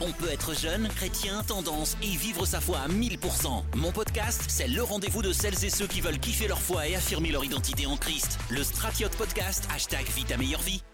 On 0.00 0.12
peut 0.12 0.30
être 0.30 0.54
jeune, 0.54 0.86
chrétien, 0.86 1.42
tendance 1.42 1.96
et 2.02 2.16
vivre 2.16 2.46
sa 2.46 2.60
foi 2.60 2.78
à 2.78 2.88
1000%. 2.88 3.64
Mon 3.76 3.90
podcast, 3.90 4.44
c'est 4.46 4.68
le 4.68 4.80
rendez-vous 4.80 5.22
de 5.22 5.32
celles 5.32 5.64
et 5.64 5.70
ceux 5.70 5.88
qui 5.88 6.00
veulent 6.00 6.20
kiffer 6.20 6.46
leur 6.46 6.60
foi 6.60 6.86
et 6.86 6.94
affirmer 6.94 7.32
leur 7.32 7.44
identité 7.44 7.84
en 7.84 7.96
Christ. 7.96 8.38
Le 8.48 8.62
Stratiot 8.62 9.08
Podcast, 9.18 9.68
hashtag 9.74 10.06
Vie 10.06 10.24
ta 10.24 10.36
meilleure 10.36 10.60
vie. 10.60 10.84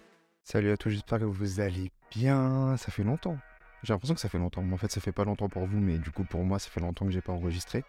Salut 0.43 0.71
à 0.71 0.79
tous, 0.79 0.88
j'espère 0.88 1.19
que 1.19 1.25
vous 1.25 1.61
allez 1.61 1.93
bien. 2.17 2.79
Ça 2.79 2.90
fait 2.90 3.04
longtemps. 3.04 3.37
J'ai 3.82 3.93
l'impression 3.93 4.14
que 4.14 4.22
ça 4.22 4.30
fait 4.30 4.39
longtemps. 4.39 4.64
En 4.72 4.77
fait, 4.79 4.90
ça 4.90 5.03
fait 5.03 5.12
pas 5.12 5.25
longtemps 5.25 5.50
pour 5.50 5.66
vous, 5.66 5.80
mais 5.80 5.98
du 5.98 6.11
coup, 6.11 6.25
pour 6.25 6.43
moi, 6.43 6.59
ça 6.59 6.71
fait 6.71 6.80
longtemps 6.80 7.05
que 7.05 7.12
j'ai 7.12 7.21
pas 7.21 7.32
enregistré. 7.32 7.84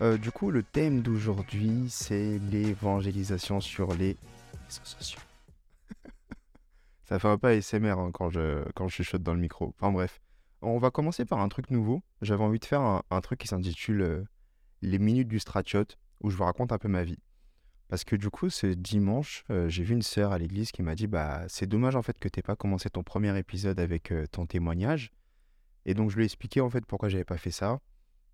Euh, 0.00 0.18
du 0.18 0.32
coup, 0.32 0.50
le 0.50 0.64
thème 0.64 1.00
d'aujourd'hui, 1.00 1.86
c'est 1.90 2.40
l'évangélisation 2.50 3.60
sur 3.60 3.94
les 3.94 4.16
réseaux 4.66 4.84
sociaux. 4.84 5.20
ça 7.04 7.20
fait 7.20 7.28
un 7.28 7.38
peu 7.38 7.46
ASMR 7.46 7.90
hein, 7.90 8.10
quand, 8.12 8.30
je, 8.30 8.64
quand 8.74 8.88
je 8.88 8.96
chuchote 8.96 9.22
dans 9.22 9.34
le 9.34 9.40
micro. 9.40 9.72
Enfin 9.78 9.92
bref. 9.92 10.20
On 10.62 10.78
va 10.78 10.90
commencer 10.90 11.24
par 11.24 11.40
un 11.40 11.48
truc 11.48 11.70
nouveau. 11.70 12.02
J'avais 12.20 12.44
envie 12.44 12.58
de 12.58 12.64
faire 12.64 12.82
un, 12.82 13.20
truc 13.22 13.40
qui 13.40 13.48
s'intitule 13.48 14.02
euh, 14.02 14.24
Les 14.82 14.98
minutes 14.98 15.28
du 15.28 15.38
Stratiot, 15.38 15.86
où 16.20 16.28
je 16.28 16.36
vous 16.36 16.44
raconte 16.44 16.70
un 16.70 16.78
peu 16.78 16.88
ma 16.88 17.02
vie. 17.02 17.18
Parce 17.88 18.04
que 18.04 18.14
du 18.14 18.28
coup, 18.28 18.50
ce 18.50 18.66
dimanche, 18.66 19.44
euh, 19.50 19.68
j'ai 19.70 19.82
vu 19.82 19.94
une 19.94 20.02
sœur 20.02 20.32
à 20.32 20.38
l'église 20.38 20.70
qui 20.70 20.82
m'a 20.82 20.94
dit 20.94 21.06
Bah, 21.06 21.44
c'est 21.48 21.66
dommage 21.66 21.96
en 21.96 22.02
fait 22.02 22.18
que 22.18 22.28
t'aies 22.28 22.42
pas 22.42 22.56
commencé 22.56 22.90
ton 22.90 23.02
premier 23.02 23.36
épisode 23.38 23.80
avec 23.80 24.12
ton 24.32 24.46
témoignage. 24.46 25.12
Et 25.86 25.94
donc, 25.94 26.10
je 26.10 26.16
lui 26.16 26.24
ai 26.24 26.26
expliqué 26.26 26.60
en 26.60 26.68
fait 26.68 26.84
pourquoi 26.84 27.08
j'avais 27.08 27.24
pas 27.24 27.38
fait 27.38 27.50
ça. 27.50 27.80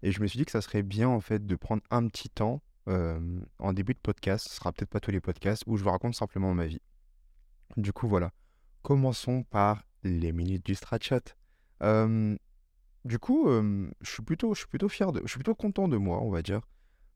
Et 0.02 0.10
je 0.10 0.20
me 0.20 0.26
suis 0.26 0.38
dit 0.38 0.44
que 0.44 0.50
ça 0.50 0.60
serait 0.60 0.82
bien 0.82 1.08
en 1.08 1.20
fait 1.20 1.46
de 1.46 1.54
prendre 1.54 1.82
un 1.90 2.06
petit 2.08 2.28
temps 2.28 2.60
en 2.88 3.72
début 3.72 3.94
de 3.94 3.98
podcast, 3.98 4.46
ce 4.48 4.54
sera 4.54 4.72
peut-être 4.72 4.90
pas 4.90 5.00
tous 5.00 5.10
les 5.10 5.20
podcasts, 5.20 5.64
où 5.66 5.76
je 5.76 5.82
vous 5.82 5.90
raconte 5.90 6.14
simplement 6.14 6.54
ma 6.54 6.66
vie. 6.66 6.80
Du 7.76 7.92
coup, 7.92 8.06
voilà. 8.06 8.30
Commençons 8.82 9.42
par 9.42 9.84
les 10.04 10.30
minutes 10.32 10.64
du 10.64 10.76
Stratchat. 10.76 11.34
Du 11.80 13.18
coup, 13.18 13.48
je, 13.48 14.10
suis 14.10 14.22
plutôt, 14.22 14.54
je 14.54 14.64
fier 14.88 15.12
de, 15.12 15.20
je 15.24 15.28
suis 15.28 15.38
plutôt 15.38 15.54
content 15.54 15.88
de 15.88 15.96
moi, 15.96 16.20
on 16.22 16.30
va 16.30 16.42
dire, 16.42 16.60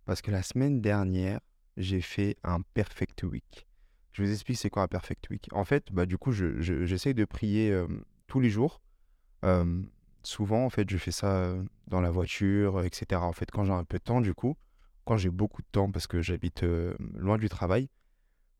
parce 0.06 0.22
que 0.22 0.30
la 0.30 0.42
semaine 0.42 0.80
dernière, 0.80 1.40
j'ai 1.76 2.00
fait 2.00 2.36
un 2.44 2.60
perfect 2.74 3.22
week. 3.22 3.66
Je 4.12 4.22
vous 4.22 4.30
explique 4.30 4.58
c'est 4.58 4.70
quoi 4.70 4.82
un 4.82 4.88
perfect 4.88 5.30
week. 5.30 5.48
En 5.52 5.64
fait, 5.64 5.92
bah, 5.92 6.06
du 6.06 6.18
coup, 6.18 6.32
j'essaye 6.32 7.14
de 7.14 7.24
prier 7.24 7.84
tous 8.26 8.40
les 8.40 8.50
jours 8.50 8.80
souvent, 10.22 10.64
en 10.64 10.70
fait, 10.70 10.88
je 10.90 10.96
fais 10.96 11.12
ça 11.12 11.54
dans 11.88 12.00
la 12.00 12.10
voiture, 12.10 12.82
etc. 12.82 13.20
En 13.22 13.32
fait, 13.32 13.50
quand 13.50 13.64
j'ai 13.64 13.72
un 13.72 13.84
peu 13.84 13.98
de 13.98 14.04
temps, 14.04 14.20
du 14.20 14.34
coup, 14.34 14.56
quand 15.04 15.16
j'ai 15.16 15.30
beaucoup 15.30 15.62
de 15.62 15.66
temps 15.72 15.90
parce 15.90 16.06
que 16.06 16.20
j'habite 16.20 16.64
loin 17.14 17.38
du 17.38 17.48
travail. 17.48 17.88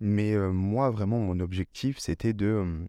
Mais 0.01 0.35
moi, 0.37 0.91
vraiment, 0.91 1.19
mon 1.19 1.41
objectif, 1.41 1.99
c'était 1.99 2.33
de, 2.33 2.89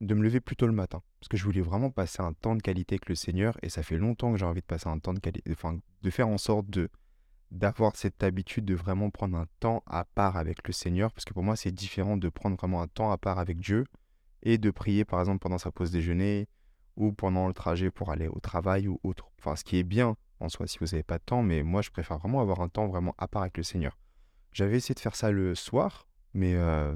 de 0.00 0.14
me 0.14 0.22
lever 0.22 0.40
plus 0.40 0.56
tôt 0.56 0.66
le 0.66 0.72
matin. 0.72 1.02
Parce 1.20 1.28
que 1.28 1.36
je 1.36 1.44
voulais 1.44 1.60
vraiment 1.60 1.90
passer 1.90 2.22
un 2.22 2.32
temps 2.32 2.54
de 2.54 2.62
qualité 2.62 2.94
avec 2.94 3.08
le 3.08 3.14
Seigneur. 3.14 3.56
Et 3.62 3.68
ça 3.68 3.82
fait 3.82 3.96
longtemps 3.96 4.32
que 4.32 4.38
j'ai 4.38 4.44
envie 4.44 4.60
de 4.60 4.66
passer 4.66 4.88
un 4.88 4.98
temps 4.98 5.14
de 5.14 5.20
qualité. 5.20 5.50
Enfin, 5.50 5.78
de 6.02 6.10
faire 6.10 6.28
en 6.28 6.38
sorte 6.38 6.68
de 6.70 6.88
d'avoir 7.50 7.96
cette 7.96 8.22
habitude 8.22 8.66
de 8.66 8.74
vraiment 8.74 9.08
prendre 9.08 9.38
un 9.38 9.46
temps 9.58 9.82
à 9.86 10.04
part 10.04 10.36
avec 10.36 10.66
le 10.66 10.72
Seigneur. 10.72 11.12
Parce 11.12 11.24
que 11.24 11.32
pour 11.32 11.42
moi, 11.42 11.56
c'est 11.56 11.72
différent 11.72 12.16
de 12.16 12.28
prendre 12.28 12.56
vraiment 12.56 12.82
un 12.82 12.88
temps 12.88 13.10
à 13.10 13.16
part 13.16 13.38
avec 13.38 13.58
Dieu 13.58 13.84
et 14.42 14.58
de 14.58 14.70
prier, 14.70 15.04
par 15.04 15.20
exemple, 15.20 15.38
pendant 15.38 15.58
sa 15.58 15.72
pause 15.72 15.90
déjeuner 15.90 16.46
ou 16.96 17.12
pendant 17.12 17.48
le 17.48 17.54
trajet 17.54 17.90
pour 17.90 18.10
aller 18.10 18.28
au 18.28 18.38
travail 18.40 18.86
ou 18.86 19.00
autre. 19.02 19.30
Enfin, 19.38 19.56
ce 19.56 19.64
qui 19.64 19.78
est 19.78 19.84
bien 19.84 20.16
en 20.40 20.48
soi 20.48 20.66
si 20.66 20.78
vous 20.78 20.86
n'avez 20.86 21.02
pas 21.02 21.18
de 21.18 21.24
temps, 21.24 21.42
mais 21.42 21.62
moi 21.62 21.82
je 21.82 21.90
préfère 21.90 22.18
vraiment 22.18 22.40
avoir 22.40 22.60
un 22.60 22.68
temps 22.68 22.86
vraiment 22.86 23.14
à 23.18 23.28
part 23.28 23.42
avec 23.42 23.56
le 23.56 23.62
Seigneur. 23.62 23.96
J'avais 24.52 24.76
essayé 24.76 24.94
de 24.94 25.00
faire 25.00 25.16
ça 25.16 25.30
le 25.30 25.54
soir, 25.54 26.07
mais 26.38 26.54
euh, 26.54 26.94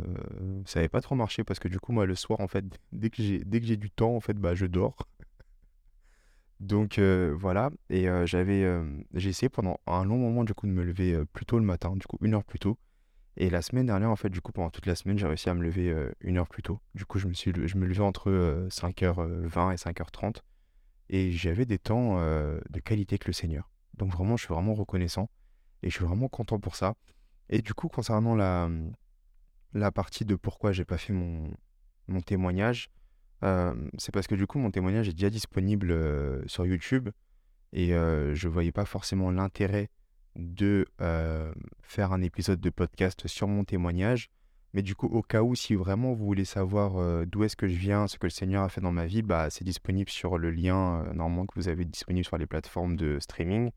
ça 0.64 0.78
n'avait 0.78 0.88
pas 0.88 1.00
trop 1.00 1.16
marché 1.16 1.42
parce 1.42 1.58
que 1.58 1.66
du 1.66 1.80
coup 1.80 1.92
moi 1.92 2.06
le 2.06 2.14
soir 2.14 2.40
en 2.40 2.46
fait 2.46 2.64
dès 2.92 3.10
que 3.10 3.22
j'ai 3.22 3.40
dès 3.44 3.60
que 3.60 3.66
j'ai 3.66 3.76
du 3.76 3.90
temps 3.90 4.14
en 4.14 4.20
fait 4.20 4.34
bah 4.34 4.54
je 4.54 4.66
dors. 4.66 4.96
Donc 6.60 6.98
euh, 6.98 7.34
voilà 7.36 7.70
et 7.90 8.08
euh, 8.08 8.24
j'avais 8.24 8.64
j'ai 9.14 9.30
essayé 9.30 9.48
pendant 9.48 9.80
un 9.88 10.04
long 10.04 10.16
moment 10.16 10.44
du 10.44 10.54
coup 10.54 10.66
de 10.68 10.72
me 10.72 10.84
lever 10.84 11.20
plus 11.32 11.44
tôt 11.44 11.58
le 11.58 11.64
matin, 11.64 11.94
du 11.96 12.06
coup 12.06 12.18
une 12.22 12.34
heure 12.34 12.44
plus 12.44 12.60
tôt. 12.60 12.78
Et 13.38 13.48
la 13.48 13.62
semaine 13.62 13.86
dernière, 13.86 14.10
en 14.10 14.16
fait, 14.16 14.28
du 14.28 14.42
coup, 14.42 14.52
pendant 14.52 14.68
toute 14.68 14.84
la 14.84 14.94
semaine, 14.94 15.18
j'ai 15.18 15.26
réussi 15.26 15.48
à 15.48 15.54
me 15.54 15.62
lever 15.62 15.90
une 16.20 16.36
heure 16.36 16.46
plus 16.46 16.62
tôt. 16.62 16.80
Du 16.94 17.06
coup, 17.06 17.18
je 17.18 17.26
me, 17.28 17.32
suis, 17.32 17.50
je 17.50 17.78
me 17.78 17.86
levais 17.86 18.02
entre 18.02 18.30
5h20 18.68 19.18
euh, 19.18 19.70
et 19.70 19.76
5h30. 19.76 20.42
Et 21.08 21.30
j'avais 21.30 21.64
des 21.64 21.78
temps 21.78 22.16
de 22.20 22.80
qualité 22.84 23.14
avec 23.14 23.26
le 23.26 23.32
Seigneur. 23.32 23.70
Donc 23.96 24.12
vraiment, 24.12 24.36
je 24.36 24.44
suis 24.44 24.52
vraiment 24.52 24.74
reconnaissant. 24.74 25.30
Et 25.82 25.88
je 25.88 25.94
suis 25.94 26.04
vraiment 26.04 26.28
content 26.28 26.60
pour 26.60 26.76
ça. 26.76 26.94
Et 27.48 27.62
du 27.62 27.74
coup, 27.74 27.88
concernant 27.88 28.34
la, 28.34 28.68
la 29.74 29.90
partie 29.90 30.24
de 30.24 30.34
pourquoi 30.34 30.72
j'ai 30.72 30.84
pas 30.84 30.98
fait 30.98 31.12
mon, 31.12 31.50
témoignage, 32.26 32.90
c'est 33.42 34.12
parce 34.12 34.26
que 34.26 34.34
du 34.34 34.46
coup, 34.46 34.58
mon 34.58 34.70
témoignage 34.70 35.08
est 35.08 35.12
déjà 35.12 35.30
disponible 35.30 35.94
sur 36.46 36.66
YouTube. 36.66 37.10
Et 37.72 37.88
je 37.88 38.48
voyais 38.48 38.72
pas 38.72 38.84
forcément 38.84 39.30
l'intérêt 39.30 39.88
de 40.36 40.86
faire 41.82 42.12
un 42.12 42.20
épisode 42.22 42.60
de 42.60 42.70
podcast 42.70 43.26
sur 43.26 43.48
mon 43.48 43.64
témoignage. 43.64 44.28
Mais 44.74 44.82
du 44.82 44.94
coup, 44.94 45.06
au 45.06 45.22
cas 45.22 45.42
où, 45.42 45.54
si 45.54 45.74
vraiment 45.74 46.14
vous 46.14 46.24
voulez 46.24 46.46
savoir 46.46 47.26
d'où 47.26 47.44
est-ce 47.44 47.56
que 47.56 47.68
je 47.68 47.76
viens, 47.76 48.06
ce 48.06 48.18
que 48.18 48.26
le 48.26 48.30
Seigneur 48.30 48.62
a 48.62 48.68
fait 48.68 48.80
dans 48.80 48.92
ma 48.92 49.06
vie, 49.06 49.22
bah, 49.22 49.50
c'est 49.50 49.64
disponible 49.64 50.08
sur 50.08 50.38
le 50.38 50.50
lien 50.50 51.04
normalement 51.14 51.46
que 51.46 51.54
vous 51.56 51.68
avez 51.68 51.84
disponible 51.84 52.24
sur 52.24 52.38
les 52.38 52.46
plateformes 52.46 52.96
de 52.96 53.18
streaming, 53.20 53.70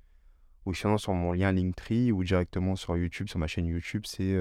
ou 0.66 0.74
sinon 0.74 0.98
sur 0.98 1.14
mon 1.14 1.34
lien 1.34 1.52
Linktree, 1.52 2.12
ou 2.12 2.24
directement 2.24 2.76
sur 2.76 2.96
YouTube, 2.98 3.28
sur 3.28 3.40
ma 3.40 3.48
chaîne 3.48 3.66
YouTube. 3.66 4.04
C'est 4.06 4.36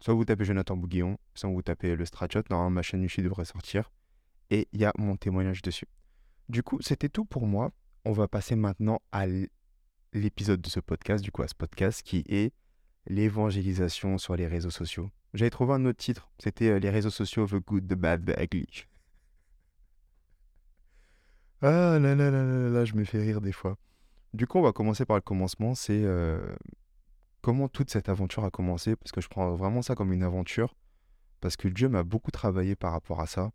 soit 0.00 0.14
vous 0.14 0.24
tapez 0.24 0.44
Jonathan 0.44 0.76
Bouguillon, 0.76 1.18
soit 1.34 1.50
vous 1.50 1.62
tapez 1.62 1.96
le 1.96 2.04
Stratchot, 2.04 2.42
normalement 2.50 2.70
ma 2.70 2.82
chaîne 2.82 3.02
YouTube 3.02 3.24
devrait 3.24 3.44
sortir, 3.44 3.90
et 4.50 4.68
il 4.72 4.80
y 4.80 4.84
a 4.84 4.92
mon 4.98 5.16
témoignage 5.16 5.62
dessus. 5.62 5.86
Du 6.48 6.62
coup, 6.62 6.78
c'était 6.82 7.08
tout 7.08 7.24
pour 7.24 7.46
moi. 7.46 7.72
On 8.04 8.12
va 8.12 8.28
passer 8.28 8.54
maintenant 8.54 9.00
à 9.12 9.26
l'épisode 10.12 10.60
de 10.60 10.68
ce 10.68 10.80
podcast, 10.80 11.24
du 11.24 11.30
coup 11.30 11.42
à 11.42 11.48
ce 11.48 11.54
podcast, 11.54 12.02
qui 12.02 12.22
est 12.28 12.52
l'évangélisation 13.06 14.18
sur 14.18 14.36
les 14.36 14.46
réseaux 14.46 14.70
sociaux. 14.70 15.10
J'avais 15.32 15.50
trouvé 15.50 15.72
un 15.74 15.84
autre 15.84 15.98
titre, 15.98 16.30
c'était 16.38 16.70
euh, 16.70 16.78
les 16.78 16.90
réseaux 16.90 17.10
sociaux, 17.10 17.46
The 17.46 17.56
Good, 17.56 17.88
The 17.88 17.94
Bad, 17.94 18.24
The 18.24 18.40
Ugly. 18.40 18.86
Ah 21.62 21.98
là 21.98 22.14
là 22.14 22.30
là 22.30 22.44
là 22.44 22.68
là, 22.68 22.84
je 22.84 22.94
me 22.94 23.04
fais 23.04 23.20
rire 23.20 23.40
des 23.40 23.52
fois. 23.52 23.76
Du 24.34 24.46
coup, 24.46 24.58
on 24.58 24.62
va 24.62 24.72
commencer 24.72 25.04
par 25.06 25.16
le 25.16 25.22
commencement, 25.22 25.74
c'est 25.74 26.02
euh, 26.04 26.54
comment 27.44 27.68
toute 27.68 27.90
cette 27.90 28.08
aventure 28.08 28.42
a 28.44 28.50
commencé, 28.50 28.96
parce 28.96 29.12
que 29.12 29.20
je 29.20 29.28
prends 29.28 29.54
vraiment 29.54 29.82
ça 29.82 29.94
comme 29.94 30.14
une 30.14 30.22
aventure, 30.22 30.74
parce 31.42 31.56
que 31.56 31.68
Dieu 31.68 31.90
m'a 31.90 32.02
beaucoup 32.02 32.30
travaillé 32.30 32.74
par 32.74 32.92
rapport 32.92 33.20
à 33.20 33.26
ça. 33.26 33.50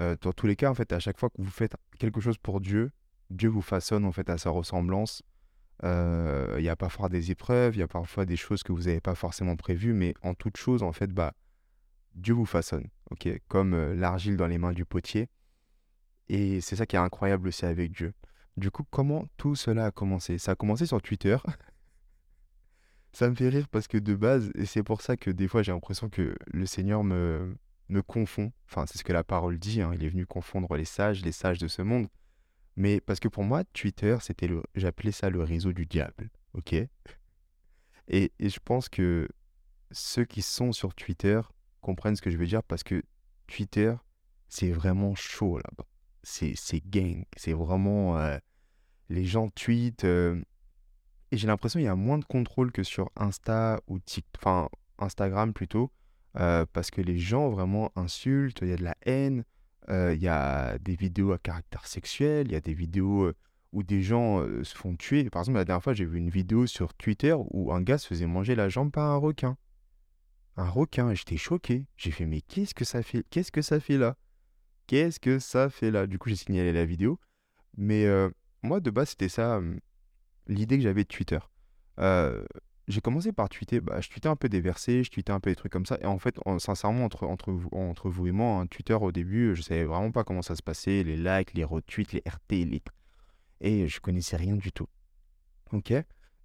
Euh, 0.00 0.16
dans 0.22 0.32
tous 0.32 0.46
les 0.46 0.56
cas, 0.56 0.70
en 0.70 0.74
fait, 0.74 0.90
à 0.94 0.98
chaque 0.98 1.18
fois 1.18 1.28
que 1.28 1.42
vous 1.42 1.50
faites 1.50 1.74
quelque 1.98 2.22
chose 2.22 2.38
pour 2.38 2.62
Dieu, 2.62 2.90
Dieu 3.28 3.50
vous 3.50 3.60
façonne 3.60 4.06
en 4.06 4.12
fait 4.12 4.30
à 4.30 4.38
sa 4.38 4.48
ressemblance 4.48 5.22
il 5.82 6.62
y 6.62 6.70
a 6.70 6.76
parfois 6.76 7.10
des 7.10 7.30
épreuves, 7.30 7.76
il 7.76 7.80
y 7.80 7.82
a 7.82 7.88
parfois 7.88 8.24
des 8.24 8.36
choses 8.36 8.62
que 8.62 8.72
vous 8.72 8.84
n'avez 8.84 9.02
pas 9.02 9.14
forcément 9.14 9.56
prévues, 9.56 9.92
mais 9.92 10.14
en 10.22 10.32
toute 10.32 10.56
chose, 10.56 10.82
en 10.82 10.92
fait, 10.92 11.08
bah, 11.08 11.34
Dieu 12.14 12.32
vous 12.32 12.46
façonne, 12.46 12.88
Comme 13.48 13.92
l'argile 13.92 14.38
dans 14.38 14.46
les 14.46 14.56
mains 14.56 14.72
du 14.72 14.86
potier. 14.86 15.28
Et 16.28 16.62
c'est 16.62 16.76
ça 16.76 16.86
qui 16.86 16.96
est 16.96 17.00
incroyable 17.00 17.48
aussi 17.48 17.66
avec 17.66 17.92
Dieu. 17.92 18.14
Du 18.56 18.70
coup, 18.70 18.84
comment 18.88 19.26
tout 19.36 19.56
cela 19.56 19.86
a 19.86 19.90
commencé? 19.90 20.38
Ça 20.38 20.52
a 20.52 20.54
commencé 20.54 20.86
sur 20.86 21.02
Twitter. 21.02 21.36
ça 23.14 23.30
me 23.30 23.34
fait 23.34 23.48
rire 23.48 23.68
parce 23.68 23.86
que 23.86 23.96
de 23.96 24.14
base, 24.14 24.50
et 24.56 24.66
c'est 24.66 24.82
pour 24.82 25.00
ça 25.00 25.16
que 25.16 25.30
des 25.30 25.46
fois 25.46 25.62
j'ai 25.62 25.72
l'impression 25.72 26.08
que 26.08 26.34
le 26.46 26.66
Seigneur 26.66 27.04
me, 27.04 27.56
me 27.88 28.02
confond. 28.02 28.52
Enfin, 28.68 28.86
c'est 28.86 28.98
ce 28.98 29.04
que 29.04 29.12
la 29.12 29.22
parole 29.24 29.58
dit, 29.58 29.80
hein, 29.80 29.92
il 29.94 30.04
est 30.04 30.08
venu 30.08 30.26
confondre 30.26 30.74
les 30.76 30.84
sages, 30.84 31.22
les 31.24 31.32
sages 31.32 31.58
de 31.58 31.68
ce 31.68 31.80
monde. 31.82 32.08
Mais 32.76 33.00
parce 33.00 33.20
que 33.20 33.28
pour 33.28 33.44
moi, 33.44 33.62
Twitter, 33.72 34.16
c'était 34.20 34.48
le, 34.48 34.62
j'appelais 34.74 35.12
ça 35.12 35.30
le 35.30 35.42
réseau 35.44 35.72
du 35.72 35.86
diable, 35.86 36.28
ok? 36.54 36.72
Et, 36.72 36.88
et 38.08 38.48
je 38.48 38.58
pense 38.62 38.88
que 38.88 39.28
ceux 39.92 40.24
qui 40.24 40.42
sont 40.42 40.72
sur 40.72 40.92
Twitter 40.94 41.40
comprennent 41.80 42.16
ce 42.16 42.22
que 42.22 42.30
je 42.30 42.36
veux 42.36 42.46
dire 42.46 42.64
parce 42.64 42.82
que 42.82 43.02
Twitter, 43.46 43.94
c'est 44.48 44.72
vraiment 44.72 45.14
chaud 45.14 45.58
là-bas. 45.58 45.86
C'est, 46.24 46.56
gang, 46.90 47.24
c'est 47.36 47.52
vraiment... 47.52 48.18
Euh, 48.18 48.38
les 49.08 49.24
gens 49.24 49.48
tweetent... 49.50 50.04
Euh, 50.04 50.42
et 51.34 51.36
j'ai 51.36 51.46
l'impression 51.48 51.78
qu'il 51.78 51.86
y 51.86 51.88
a 51.88 51.96
moins 51.96 52.18
de 52.18 52.24
contrôle 52.24 52.72
que 52.72 52.82
sur 52.82 53.10
Insta 53.16 53.80
ou 53.88 53.98
TikTok, 53.98 54.40
enfin 54.40 54.68
Instagram 54.98 55.52
plutôt, 55.52 55.90
euh, 56.36 56.64
parce 56.72 56.90
que 56.90 57.00
les 57.00 57.18
gens 57.18 57.50
vraiment 57.50 57.90
insultent, 57.96 58.60
il 58.62 58.68
y 58.68 58.72
a 58.72 58.76
de 58.76 58.84
la 58.84 58.96
haine, 59.02 59.44
il 59.88 60.22
y 60.22 60.28
a 60.28 60.78
des 60.78 60.96
vidéos 60.96 61.32
à 61.32 61.38
caractère 61.38 61.86
sexuel, 61.86 62.46
il 62.46 62.52
y 62.52 62.56
a 62.56 62.60
des 62.60 62.72
vidéos 62.72 63.30
où 63.72 63.82
des 63.82 64.02
gens 64.02 64.40
se 64.62 64.74
font 64.74 64.96
tuer. 64.96 65.28
Par 65.28 65.42
exemple, 65.42 65.58
la 65.58 65.64
dernière 65.64 65.82
fois, 65.82 65.92
j'ai 65.92 66.06
vu 66.06 66.16
une 66.18 66.30
vidéo 66.30 66.66
sur 66.66 66.94
Twitter 66.94 67.34
où 67.36 67.72
un 67.72 67.82
gars 67.82 67.98
se 67.98 68.06
faisait 68.06 68.26
manger 68.26 68.54
la 68.54 68.68
jambe 68.70 68.90
par 68.90 69.10
un 69.10 69.16
requin. 69.16 69.58
Un 70.56 70.70
requin, 70.70 71.10
et 71.10 71.16
j'étais 71.16 71.36
choqué. 71.36 71.86
J'ai 71.96 72.12
fait, 72.12 72.24
mais 72.24 72.40
qu'est-ce 72.40 72.72
que 72.72 72.84
ça 72.84 73.02
fait 73.02 73.26
Qu'est-ce 73.28 73.52
que 73.52 73.60
ça 73.60 73.78
fait 73.78 73.98
là? 73.98 74.16
Qu'est-ce 74.86 75.20
que 75.20 75.38
ça 75.38 75.68
fait 75.68 75.90
là? 75.90 76.06
Du 76.06 76.18
coup, 76.18 76.28
j'ai 76.28 76.36
signalé 76.36 76.72
la 76.72 76.86
vidéo. 76.86 77.18
Mais 77.76 78.06
moi, 78.62 78.80
de 78.80 78.90
base, 78.90 79.10
c'était 79.10 79.28
ça, 79.28 79.60
l'idée 80.46 80.76
que 80.76 80.82
j'avais 80.82 81.04
de 81.04 81.08
Twitter. 81.08 81.38
j'ai 82.86 83.00
commencé 83.00 83.32
par 83.32 83.48
tweeter, 83.48 83.80
bah, 83.80 84.00
je 84.00 84.08
tweetais 84.10 84.28
un 84.28 84.36
peu 84.36 84.48
des 84.48 84.60
versets, 84.60 85.04
je 85.04 85.10
tweetais 85.10 85.32
un 85.32 85.40
peu 85.40 85.50
des 85.50 85.56
trucs 85.56 85.72
comme 85.72 85.86
ça. 85.86 85.98
Et 86.02 86.06
en 86.06 86.18
fait, 86.18 86.38
sincèrement, 86.58 87.04
entre, 87.04 87.26
entre, 87.26 87.50
vous, 87.52 87.68
entre 87.72 88.10
vous 88.10 88.26
et 88.26 88.32
moi, 88.32 88.60
un 88.60 88.66
Twitter 88.66 88.94
au 88.94 89.12
début, 89.12 89.54
je 89.54 89.62
savais 89.62 89.84
vraiment 89.84 90.10
pas 90.12 90.24
comment 90.24 90.42
ça 90.42 90.54
se 90.54 90.62
passait, 90.62 91.02
les 91.02 91.16
likes, 91.16 91.54
les 91.54 91.64
retweets, 91.64 92.12
les 92.12 92.22
RT, 92.26 92.66
les... 92.66 92.82
Et 93.60 93.88
je 93.88 94.00
connaissais 94.00 94.36
rien 94.36 94.56
du 94.56 94.72
tout. 94.72 94.88
Ok? 95.72 95.92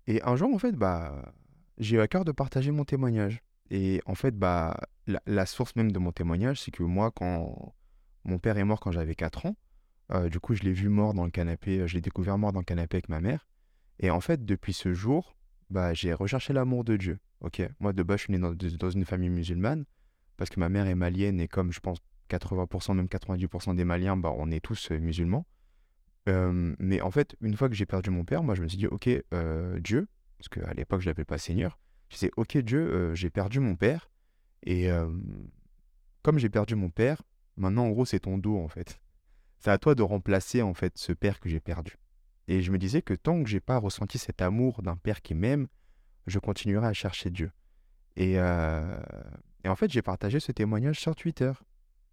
Et 0.08 0.24
un 0.24 0.36
jour, 0.36 0.54
en 0.54 0.58
fait, 0.58 0.72
bah, 0.72 1.34
j'ai 1.78 1.98
eu 1.98 2.00
à 2.00 2.08
cœur 2.08 2.26
de 2.26 2.32
partager 2.32 2.72
mon 2.72 2.86
témoignage. 2.86 3.42
Et 3.72 4.02
en 4.06 4.16
fait, 4.16 4.38
bah, 4.38 4.80
la, 5.26 5.46
source 5.46 5.76
même 5.76 5.92
de 5.92 6.00
mon 6.00 6.12
témoignage, 6.12 6.62
c'est 6.62 6.72
que 6.72 6.84
moi, 6.84 7.12
quand 7.12 7.74
mon 8.24 8.40
père 8.40 8.58
est 8.58 8.64
mort 8.64 8.80
quand 8.80 8.92
j'avais 8.92 9.16
4 9.16 9.46
ans, 9.46 9.56
euh, 10.12 10.30
du 10.30 10.40
coup, 10.40 10.56
je 10.56 10.64
l'ai 10.64 10.74
vu 10.74 10.90
mort 10.90 11.14
dans 11.14 11.26
le 11.26 11.32
canapé, 11.32 11.88
je 11.88 11.94
l'ai 11.94 12.02
découvert 12.02 12.38
mort 12.38 12.52
dans 12.52 12.60
le 12.60 12.66
canapé 12.66 12.98
avec 12.98 13.10
ma 13.10 13.22
mère. 13.22 13.48
Et 14.00 14.10
en 14.10 14.22
fait, 14.22 14.46
depuis 14.46 14.74
ce 14.74 14.94
jour, 14.94 15.36
bah, 15.70 15.94
j'ai 15.94 16.14
recherché 16.14 16.54
l'amour 16.54 16.84
de 16.84 16.98
Dieu. 16.98 17.20
Ok, 17.42 17.62
moi 17.80 17.94
de 17.94 18.04
base, 18.04 18.20
je 18.20 18.24
suis 18.24 18.34
né 18.34 18.40
dans, 18.40 18.90
une 18.90 19.06
famille 19.06 19.30
musulmane 19.30 19.86
parce 20.38 20.50
que 20.50 20.60
ma 20.60 20.70
mère 20.70 20.88
est 20.88 20.96
malienne 20.96 21.40
et 21.40 21.48
comme 21.48 21.72
je 21.72 21.80
pense 21.80 22.00
80%, 22.30 22.96
même 22.96 23.08
90% 23.08 23.76
des 23.76 23.86
Maliens, 23.86 24.18
bah, 24.18 24.34
on 24.38 24.52
est 24.52 24.60
tous 24.60 24.92
euh, 24.92 25.00
musulmans. 25.00 25.46
Euh, 26.28 26.76
mais 26.80 27.02
en 27.02 27.12
fait, 27.12 27.36
une 27.42 27.56
fois 27.56 27.70
que 27.70 27.76
j'ai 27.76 27.86
perdu 27.86 28.10
mon 28.10 28.24
père, 28.24 28.44
moi 28.44 28.56
je 28.56 28.62
me 28.62 28.68
suis 28.68 28.78
dit, 28.78 28.88
ok, 28.88 29.10
euh, 29.34 29.80
Dieu, 29.80 30.08
parce 30.38 30.50
qu'à 30.50 30.74
l'époque 30.74 31.02
je 31.02 31.08
l'appelais 31.08 31.26
pas 31.26 31.38
Seigneur, 31.38 31.80
je 32.10 32.16
disais, 32.16 32.32
ok 32.38 32.58
Dieu, 32.58 33.14
j'ai 33.16 33.30
perdu 33.30 33.60
mon 33.60 33.76
père 33.76 34.10
et 34.64 34.90
comme 36.24 36.40
j'ai 36.40 36.50
perdu 36.50 36.76
mon 36.76 36.90
père, 36.90 37.22
maintenant 37.56 37.86
en 37.86 37.90
gros 37.90 38.06
c'est 38.06 38.22
ton 38.22 38.38
dos 38.38 38.58
en 38.58 38.68
fait. 38.68 39.00
C'est 39.60 39.70
à 39.70 39.78
toi 39.78 39.96
de 39.96 40.02
remplacer 40.02 40.62
en 40.62 40.74
fait 40.74 40.98
ce 40.98 41.14
père 41.14 41.40
que 41.40 41.50
j'ai 41.50 41.60
perdu. 41.60 41.98
Et 42.50 42.64
je 42.64 42.72
me 42.72 42.80
disais 42.80 43.04
que 43.04 43.14
tant 43.14 43.44
que 43.44 43.48
j'ai 43.48 43.60
pas 43.60 43.78
ressenti 43.78 44.18
cet 44.18 44.42
amour 44.42 44.82
d'un 44.82 44.98
père 44.98 45.22
qui 45.22 45.36
m'aime, 45.36 45.68
je 46.26 46.40
continuerai 46.40 46.88
à 46.88 46.94
chercher 46.94 47.30
Dieu. 47.30 47.52
Et, 48.16 48.40
euh, 48.40 49.00
et 49.64 49.70
en 49.70 49.76
fait, 49.76 49.92
j'ai 49.92 50.02
partagé 50.02 50.40
ce 50.40 50.52
témoignage 50.52 51.00
sur 51.00 51.16
Twitter. 51.16 51.52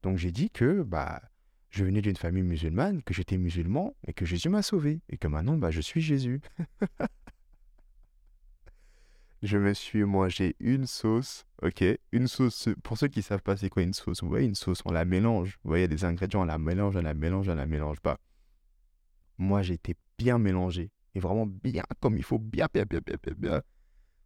Donc 0.02 0.18
j'ai 0.18 0.32
dit 0.32 0.50
que 0.50 0.82
bah, 0.82 1.22
je 1.70 1.84
venais 1.84 2.02
d'une 2.02 2.16
famille 2.16 2.42
musulmane, 2.42 3.02
que 3.02 3.14
j'étais 3.14 3.38
musulman 3.38 3.96
et 4.06 4.12
que 4.12 4.26
Jésus 4.26 4.50
m'a 4.50 4.60
sauvé. 4.60 5.00
Et 5.08 5.16
que 5.16 5.26
maintenant, 5.26 5.56
bah, 5.56 5.70
je 5.70 5.80
suis 5.80 6.02
Jésus. 6.02 6.42
je 9.42 9.56
me 9.56 9.72
suis 9.72 10.04
mangé 10.04 10.54
une 10.60 10.86
sauce, 10.86 11.46
ok? 11.62 11.82
Une 12.12 12.28
sauce, 12.28 12.68
pour 12.84 12.98
ceux 12.98 13.08
qui 13.08 13.22
savent 13.22 13.42
pas 13.42 13.56
c'est 13.56 13.70
quoi 13.70 13.82
une 13.82 13.94
sauce, 13.94 14.22
vous 14.22 14.28
voyez 14.28 14.46
une 14.46 14.54
sauce, 14.54 14.82
on 14.84 14.92
la 14.92 15.06
mélange. 15.06 15.58
Vous 15.64 15.70
voyez, 15.70 15.88
des 15.88 16.04
ingrédients, 16.04 16.42
on 16.42 16.44
la 16.44 16.58
mélange, 16.58 16.94
on 16.94 17.00
la 17.00 17.14
mélange, 17.14 17.48
on 17.48 17.54
la 17.54 17.66
mélange 17.66 18.00
pas. 18.00 18.18
Moi, 19.38 19.62
j'étais 19.62 19.94
bien 20.18 20.38
mélangé. 20.38 20.90
Et 21.14 21.20
vraiment 21.20 21.46
bien 21.46 21.82
comme 22.00 22.16
il 22.16 22.22
faut, 22.22 22.38
bien, 22.38 22.68
bien, 22.72 22.84
bien, 22.84 23.00
bien, 23.04 23.34
bien, 23.36 23.62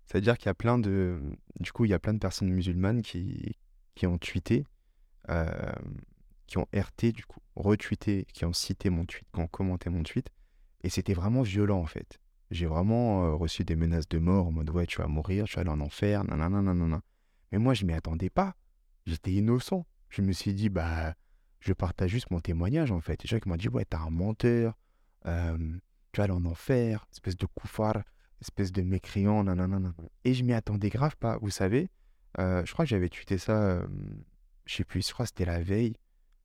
C'est-à-dire 0.06 0.36
qu'il 0.36 0.46
y 0.46 0.50
a 0.50 0.54
plein 0.54 0.78
de... 0.78 1.20
Du 1.60 1.72
coup, 1.72 1.84
il 1.84 1.90
y 1.90 1.94
a 1.94 1.98
plein 1.98 2.14
de 2.14 2.18
personnes 2.18 2.50
musulmanes 2.50 3.02
qui, 3.02 3.56
qui 3.94 4.06
ont 4.06 4.18
tweeté, 4.18 4.64
euh, 5.28 5.72
qui 6.46 6.58
ont 6.58 6.66
RT, 6.74 7.12
du 7.12 7.24
coup, 7.24 7.40
retweeté, 7.54 8.26
qui 8.32 8.44
ont 8.44 8.52
cité 8.52 8.90
mon 8.90 9.04
tweet, 9.04 9.24
qui 9.32 9.40
ont 9.40 9.46
commenté 9.46 9.88
mon 9.88 10.02
tweet. 10.02 10.28
Et 10.82 10.88
c'était 10.88 11.14
vraiment 11.14 11.42
violent, 11.42 11.78
en 11.78 11.86
fait. 11.86 12.18
J'ai 12.50 12.66
vraiment 12.66 13.24
euh, 13.24 13.34
reçu 13.34 13.64
des 13.64 13.76
menaces 13.76 14.08
de 14.08 14.18
mort 14.18 14.48
en 14.48 14.50
mode, 14.50 14.70
ouais, 14.70 14.86
tu 14.86 14.98
vas 14.98 15.06
mourir, 15.06 15.44
tu 15.44 15.54
vas 15.56 15.60
aller 15.60 15.70
en 15.70 15.80
enfer, 15.80 16.24
nanana, 16.24 16.62
nanana. 16.62 17.02
Mais 17.52 17.58
moi, 17.58 17.74
je 17.74 17.84
m'y 17.84 17.92
attendais 17.92 18.30
pas. 18.30 18.56
J'étais 19.06 19.32
innocent. 19.32 19.86
Je 20.08 20.22
me 20.22 20.32
suis 20.32 20.54
dit, 20.54 20.68
bah, 20.68 21.14
je 21.60 21.72
partage 21.72 22.10
juste 22.10 22.30
mon 22.32 22.40
témoignage, 22.40 22.90
en 22.90 23.00
fait. 23.00 23.24
Gens 23.26 23.38
qui 23.38 23.48
m'ont 23.48 23.56
dit, 23.56 23.68
ouais, 23.68 23.84
t'es 23.84 23.96
un 23.96 24.10
menteur, 24.10 24.76
tu 25.24 26.16
vas 26.16 26.24
aller 26.24 26.32
en 26.32 26.44
enfer, 26.44 27.06
espèce 27.12 27.36
de 27.36 27.46
koufar, 27.46 28.02
espèce 28.40 28.72
de 28.72 28.82
mécréant, 28.82 29.44
nanana. 29.44 29.94
Et 30.24 30.34
je 30.34 30.44
m'y 30.44 30.52
attendais 30.52 30.88
grave 30.88 31.16
pas. 31.16 31.38
Vous 31.38 31.50
savez, 31.50 31.88
je 32.38 32.72
crois 32.72 32.84
que 32.84 32.90
j'avais 32.90 33.08
tweeté 33.08 33.38
ça, 33.38 33.60
euh, 33.60 33.86
je 34.66 34.76
sais 34.76 34.84
plus, 34.84 35.06
je 35.06 35.12
crois 35.12 35.24
que 35.24 35.30
c'était 35.30 35.44
la 35.44 35.60
veille, 35.60 35.94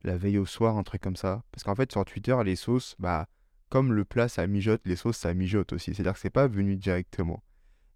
la 0.03 0.17
veille 0.17 0.37
au 0.37 0.45
soir, 0.45 0.77
un 0.77 0.83
truc 0.83 1.01
comme 1.01 1.15
ça. 1.15 1.43
Parce 1.51 1.63
qu'en 1.63 1.75
fait, 1.75 1.91
sur 1.91 2.03
Twitter, 2.05 2.35
les 2.43 2.55
sauces, 2.55 2.95
bah, 2.99 3.27
comme 3.69 3.93
le 3.93 4.05
plat 4.05 4.27
ça 4.27 4.45
mijote, 4.47 4.81
les 4.85 4.95
sauces 4.95 5.17
ça 5.17 5.33
mijote 5.33 5.73
aussi. 5.73 5.93
C'est-à-dire 5.93 6.13
que 6.13 6.19
c'est 6.19 6.29
pas 6.29 6.47
venu 6.47 6.75
directement. 6.75 7.43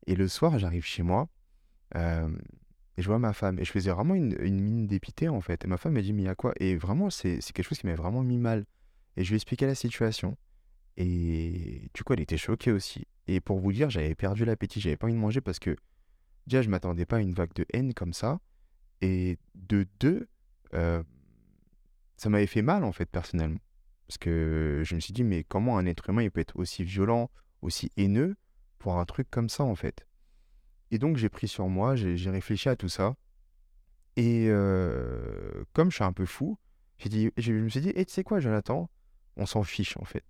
Et 0.08 0.16
le 0.16 0.28
soir, 0.28 0.58
j'arrive 0.60 0.86
chez 0.86 1.04
moi. 1.04 1.30
et 1.96 3.02
je 3.02 3.08
vois 3.08 3.20
ma 3.20 3.34
femme. 3.34 3.60
Et 3.60 3.66
je 3.66 3.72
faisais 3.72 3.92
vraiment 3.92 4.16
une, 4.16 4.36
mine 4.60 4.88
dépité, 4.88 5.30
en 5.30 5.42
fait. 5.42 5.64
Et 5.64 5.68
ma 5.68 5.78
femme 5.78 5.94
m'a 5.94 6.02
dit, 6.02 6.14
mais 6.14 6.24
il 6.24 6.26
y 6.26 6.30
a 6.30 6.36
quoi? 6.36 6.54
Et 6.60 6.76
vraiment, 6.76 7.10
c'est 7.10 7.40
quelque 7.40 7.64
chose 7.64 7.80
qui 7.80 7.88
m'a 7.88 7.96
vraiment 7.96 8.24
mis 8.24 8.38
mal. 8.38 8.66
Et 9.18 9.24
je 9.24 9.30
lui 9.30 9.36
ai 9.36 9.38
expliqué 9.38 9.66
la 9.66 9.76
situation. 9.76 10.38
Et 11.00 11.90
du 11.94 12.04
coup, 12.04 12.14
elle 12.14 12.20
était 12.20 12.38
choquée 12.38 12.72
aussi. 12.72 13.08
Et 13.28 13.40
pour 13.40 13.58
vous 13.60 13.72
dire, 13.72 13.90
j'avais 13.90 14.14
perdu 14.16 14.46
l'appétit, 14.46 14.82
j'avais 14.82 14.98
pas 14.98 15.08
envie 15.08 15.16
de 15.16 15.20
manger 15.20 15.42
parce 15.42 15.58
que 15.58 15.76
déjà, 16.46 16.62
je 16.62 16.70
m'attendais 16.70 17.06
pas 17.06 17.18
à 17.18 17.20
une 17.20 17.34
vague 17.34 17.54
de 17.54 17.66
haine 17.74 17.94
comme 17.94 18.14
ça. 18.14 18.40
Et 19.02 19.40
de 19.56 19.88
deux, 20.00 20.28
euh, 20.74 21.02
ça 22.18 22.30
m'avait 22.30 22.48
fait 22.48 22.62
mal 22.62 22.84
en 22.84 22.92
fait 22.92 23.06
personnellement. 23.06 23.62
Parce 24.08 24.18
que 24.18 24.82
je 24.84 24.94
me 24.94 25.00
suis 25.00 25.14
dit, 25.14 25.24
mais 25.24 25.44
comment 25.44 25.78
un 25.78 25.86
être 25.86 26.10
humain 26.10 26.24
il 26.24 26.32
peut 26.32 26.42
être 26.42 26.58
aussi 26.58 26.84
violent, 26.84 27.32
aussi 27.62 27.92
haineux 27.96 28.36
pour 28.78 28.98
un 28.98 29.06
truc 29.06 29.30
comme 29.32 29.50
ça 29.50 29.64
en 29.64 29.76
fait? 29.76 30.06
Et 30.92 30.98
donc 30.98 31.18
j'ai 31.18 31.30
pris 31.30 31.48
sur 31.48 31.68
moi, 31.70 31.96
j'ai 31.96 32.30
réfléchi 32.30 32.68
à 32.68 32.76
tout 32.76 32.90
ça. 32.90 33.16
Et 34.18 34.48
euh, 34.50 35.64
comme 35.72 35.92
je 35.92 35.96
suis 35.96 36.04
un 36.04 36.12
peu 36.12 36.26
fou, 36.26 36.58
dit, 37.08 37.32
je 37.38 37.54
me 37.54 37.70
suis 37.70 37.80
dit, 37.80 37.94
et 37.96 38.04
tu 38.04 38.12
sais 38.12 38.24
quoi, 38.24 38.42
Jonathan? 38.42 38.90
On 39.38 39.46
s'en 39.46 39.64
fiche 39.64 39.96
en 39.98 40.04
fait. 40.04 40.26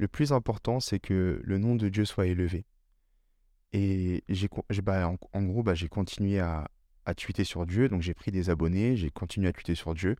Le 0.00 0.08
plus 0.08 0.32
important, 0.32 0.80
c'est 0.80 0.98
que 0.98 1.42
le 1.44 1.58
nom 1.58 1.76
de 1.76 1.90
Dieu 1.90 2.06
soit 2.06 2.26
élevé. 2.26 2.64
Et 3.74 4.24
j'ai, 4.30 4.48
bah, 4.82 5.12
en, 5.34 5.42
gros, 5.42 5.62
bah, 5.62 5.74
j'ai 5.74 5.88
continué 5.88 6.40
à, 6.40 6.70
tweeter 7.18 7.44
sur 7.44 7.66
Dieu, 7.66 7.90
donc 7.90 8.00
j'ai 8.00 8.14
pris 8.14 8.30
des 8.30 8.48
abonnés, 8.48 8.96
j'ai 8.96 9.10
continué 9.10 9.48
à 9.48 9.52
tweeter 9.52 9.74
sur 9.74 9.92
Dieu, 9.92 10.16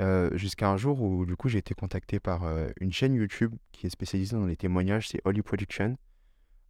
euh, 0.00 0.36
jusqu'à 0.36 0.68
un 0.68 0.76
jour 0.76 1.00
où 1.00 1.26
du 1.26 1.36
coup 1.36 1.48
j'ai 1.48 1.58
été 1.58 1.74
contacté 1.74 2.18
par 2.18 2.44
euh, 2.44 2.70
une 2.80 2.92
chaîne 2.92 3.14
YouTube 3.14 3.54
qui 3.72 3.86
est 3.86 3.90
spécialisée 3.90 4.34
dans 4.34 4.46
les 4.46 4.56
témoignages, 4.56 5.10
c'est 5.10 5.20
Holy 5.24 5.42
Production, 5.42 5.96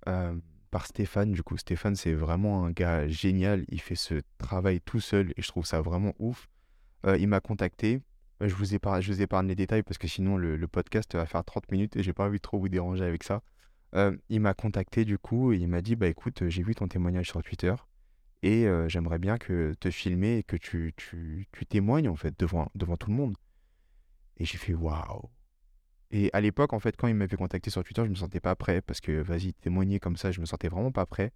euh, 0.08 0.36
par 0.70 0.86
Stéphane. 0.86 1.32
Du 1.32 1.42
coup, 1.42 1.56
Stéphane, 1.56 1.96
c'est 1.96 2.12
vraiment 2.12 2.66
un 2.66 2.72
gars 2.72 3.08
génial, 3.08 3.64
il 3.68 3.80
fait 3.80 3.94
ce 3.94 4.20
travail 4.36 4.82
tout 4.82 5.00
seul 5.00 5.32
et 5.38 5.40
je 5.40 5.48
trouve 5.48 5.64
ça 5.64 5.80
vraiment 5.80 6.12
ouf. 6.18 6.50
il 7.06 7.28
m'a 7.28 7.40
contacté 7.40 8.02
je 8.40 8.54
vous, 8.54 8.74
épargne, 8.74 9.00
je 9.00 9.12
vous 9.12 9.22
épargne 9.22 9.46
les 9.46 9.54
détails 9.54 9.82
parce 9.82 9.98
que 9.98 10.08
sinon 10.08 10.36
le, 10.36 10.66
podcast 10.66 11.14
va 11.14 11.26
faire 11.26 11.44
30 11.44 11.70
minutes 11.70 11.96
et 11.96 12.02
j'ai 12.02 12.12
pas 12.12 12.26
envie 12.26 12.38
de 12.38 12.42
trop 12.42 12.58
vous 12.58 12.68
déranger 12.68 13.04
avec 13.04 13.22
ça. 13.22 13.42
Euh, 13.94 14.16
il 14.28 14.40
m'a 14.40 14.54
contacté 14.54 15.04
du 15.04 15.18
coup 15.18 15.52
et 15.52 15.56
il 15.56 15.68
m'a 15.68 15.80
dit 15.80 15.94
bah 15.94 16.08
écoute 16.08 16.48
j'ai 16.48 16.62
vu 16.62 16.74
ton 16.74 16.88
témoignage 16.88 17.28
sur 17.28 17.42
Twitter 17.42 17.74
et 18.42 18.66
euh, 18.66 18.88
j'aimerais 18.88 19.20
bien 19.20 19.38
que 19.38 19.74
te 19.78 19.90
filmer 19.90 20.38
et 20.38 20.42
que 20.42 20.56
tu, 20.56 20.92
tu, 20.96 21.46
tu, 21.52 21.64
témoignes 21.64 22.08
en 22.08 22.16
fait 22.16 22.38
devant, 22.38 22.70
devant 22.74 22.96
tout 22.96 23.08
le 23.08 23.16
monde. 23.16 23.36
Et 24.36 24.44
j'ai 24.44 24.58
fait 24.58 24.74
waouh. 24.74 25.30
Et 26.10 26.28
à 26.32 26.40
l'époque 26.40 26.72
en 26.72 26.80
fait 26.80 26.96
quand 26.96 27.06
il 27.06 27.14
m'avait 27.14 27.36
contacté 27.36 27.70
sur 27.70 27.84
Twitter 27.84 28.04
je 28.04 28.10
me 28.10 28.16
sentais 28.16 28.40
pas 28.40 28.56
prêt 28.56 28.82
parce 28.82 29.00
que 29.00 29.12
vas-y 29.12 29.54
témoigner 29.54 30.00
comme 30.00 30.16
ça 30.16 30.32
je 30.32 30.40
me 30.40 30.46
sentais 30.46 30.68
vraiment 30.68 30.92
pas 30.92 31.06
prêt. 31.06 31.32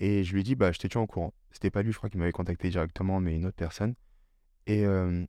Et 0.00 0.22
je 0.22 0.32
lui 0.34 0.40
ai 0.40 0.42
dit 0.42 0.54
bah 0.54 0.70
je 0.72 0.78
t'ai 0.78 0.94
au 0.98 1.06
courant. 1.06 1.32
C'était 1.50 1.70
pas 1.70 1.82
lui 1.82 1.92
je 1.92 1.96
crois 1.96 2.10
qui 2.10 2.18
m'avait 2.18 2.32
contacté 2.32 2.68
directement 2.68 3.20
mais 3.20 3.34
une 3.34 3.46
autre 3.46 3.56
personne. 3.56 3.94
Et 4.66 4.84
euh, 4.84 5.24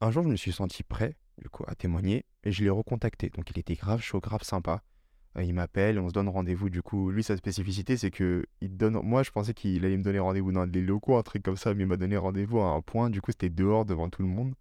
un 0.00 0.10
jour, 0.10 0.22
je 0.22 0.28
me 0.28 0.36
suis 0.36 0.52
senti 0.52 0.82
prêt, 0.82 1.16
du 1.38 1.48
coup, 1.48 1.64
à 1.66 1.74
témoigner, 1.74 2.24
et 2.44 2.52
je 2.52 2.62
l'ai 2.62 2.70
recontacté. 2.70 3.30
Donc, 3.30 3.50
il 3.50 3.58
était 3.58 3.74
grave 3.74 4.00
chaud, 4.00 4.20
grave 4.20 4.42
sympa. 4.42 4.82
Euh, 5.36 5.42
il 5.42 5.54
m'appelle, 5.54 5.98
on 5.98 6.08
se 6.08 6.14
donne 6.14 6.28
rendez-vous. 6.28 6.70
Du 6.70 6.82
coup, 6.82 7.10
lui, 7.10 7.22
sa 7.22 7.36
spécificité, 7.36 7.96
c'est 7.96 8.10
que 8.10 8.44
il 8.60 8.76
donne. 8.76 9.00
Moi, 9.02 9.22
je 9.22 9.30
pensais 9.30 9.54
qu'il 9.54 9.84
allait 9.84 9.96
me 9.96 10.02
donner 10.02 10.18
rendez-vous 10.18 10.52
dans 10.52 10.66
des 10.66 10.80
locaux, 10.80 11.16
un 11.16 11.22
truc 11.22 11.42
comme 11.42 11.56
ça, 11.56 11.74
mais 11.74 11.84
il 11.84 11.86
m'a 11.86 11.96
donné 11.96 12.16
rendez-vous 12.16 12.60
à 12.60 12.70
un 12.70 12.80
point. 12.80 13.10
Du 13.10 13.20
coup, 13.20 13.30
c'était 13.32 13.50
dehors 13.50 13.84
devant 13.84 14.08
tout 14.08 14.22
le 14.22 14.28
monde. 14.28 14.54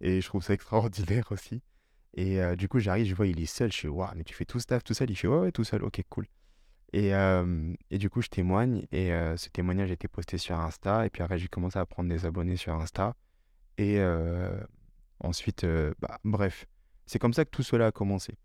Et 0.00 0.20
je 0.20 0.26
trouve 0.26 0.42
ça 0.42 0.54
extraordinaire 0.54 1.32
aussi. 1.32 1.62
Et 2.14 2.40
euh, 2.40 2.56
du 2.56 2.68
coup, 2.68 2.78
j'arrive, 2.78 3.06
je 3.06 3.14
vois, 3.14 3.26
il 3.26 3.40
est 3.40 3.46
seul. 3.46 3.70
Je 3.72 3.76
suis, 3.76 3.88
waouh, 3.88 4.10
mais 4.16 4.24
tu 4.24 4.34
fais 4.34 4.44
tout 4.44 4.60
staff 4.60 4.84
tout 4.84 4.94
seul? 4.94 5.10
Il 5.10 5.16
fait, 5.16 5.28
ouais, 5.28 5.38
ouais, 5.38 5.52
tout 5.52 5.64
seul. 5.64 5.82
Ok, 5.84 6.02
cool. 6.08 6.26
Et, 6.92 7.14
euh, 7.14 7.74
et 7.90 7.98
du 7.98 8.08
coup, 8.10 8.22
je 8.22 8.28
témoigne. 8.28 8.86
Et 8.92 9.10
ce 9.36 9.48
témoignage 9.50 9.90
a 9.90 9.94
été 9.94 10.08
posté 10.08 10.38
sur 10.38 10.58
Insta. 10.58 11.06
Et 11.06 11.10
puis 11.10 11.22
après, 11.22 11.38
j'ai 11.38 11.48
commencé 11.48 11.78
à 11.78 11.84
prendre 11.86 12.08
des 12.08 12.24
abonnés 12.24 12.56
sur 12.56 12.74
Insta. 12.74 13.14
Et 13.78 14.00
ensuite, 15.20 15.66
bah, 16.00 16.18
bref, 16.24 16.66
c'est 17.06 17.18
comme 17.18 17.32
ça 17.32 17.44
que 17.44 17.50
tout 17.50 17.62
cela 17.62 17.86
a 17.86 17.92
commencé. 17.92 18.36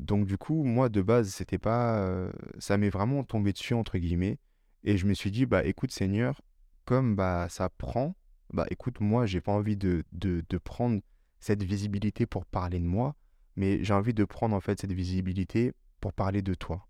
Donc 0.00 0.26
du 0.26 0.38
coup, 0.38 0.64
moi 0.64 0.88
de 0.88 1.02
base, 1.02 1.28
c'était 1.28 1.58
pas, 1.58 2.30
ça 2.58 2.76
m'est 2.76 2.90
vraiment 2.90 3.24
tombé 3.24 3.52
dessus 3.52 3.74
entre 3.74 3.98
guillemets, 3.98 4.38
et 4.84 4.96
je 4.96 5.06
me 5.06 5.14
suis 5.14 5.30
dit, 5.30 5.46
bah 5.46 5.64
écoute 5.64 5.90
Seigneur, 5.90 6.40
comme 6.84 7.16
bah 7.16 7.48
ça 7.48 7.68
prend, 7.68 8.14
bah 8.52 8.66
écoute, 8.70 9.00
moi 9.00 9.26
j'ai 9.26 9.40
pas 9.40 9.52
envie 9.52 9.76
de, 9.76 10.04
de, 10.12 10.58
prendre 10.58 11.00
cette 11.40 11.62
visibilité 11.62 12.26
pour 12.26 12.44
parler 12.46 12.78
de 12.78 12.84
moi, 12.84 13.16
mais 13.56 13.82
j'ai 13.82 13.94
envie 13.94 14.14
de 14.14 14.24
prendre 14.24 14.54
en 14.54 14.60
fait 14.60 14.80
cette 14.80 14.92
visibilité 14.92 15.72
pour 16.00 16.12
parler 16.12 16.42
de 16.42 16.54
toi. 16.54 16.86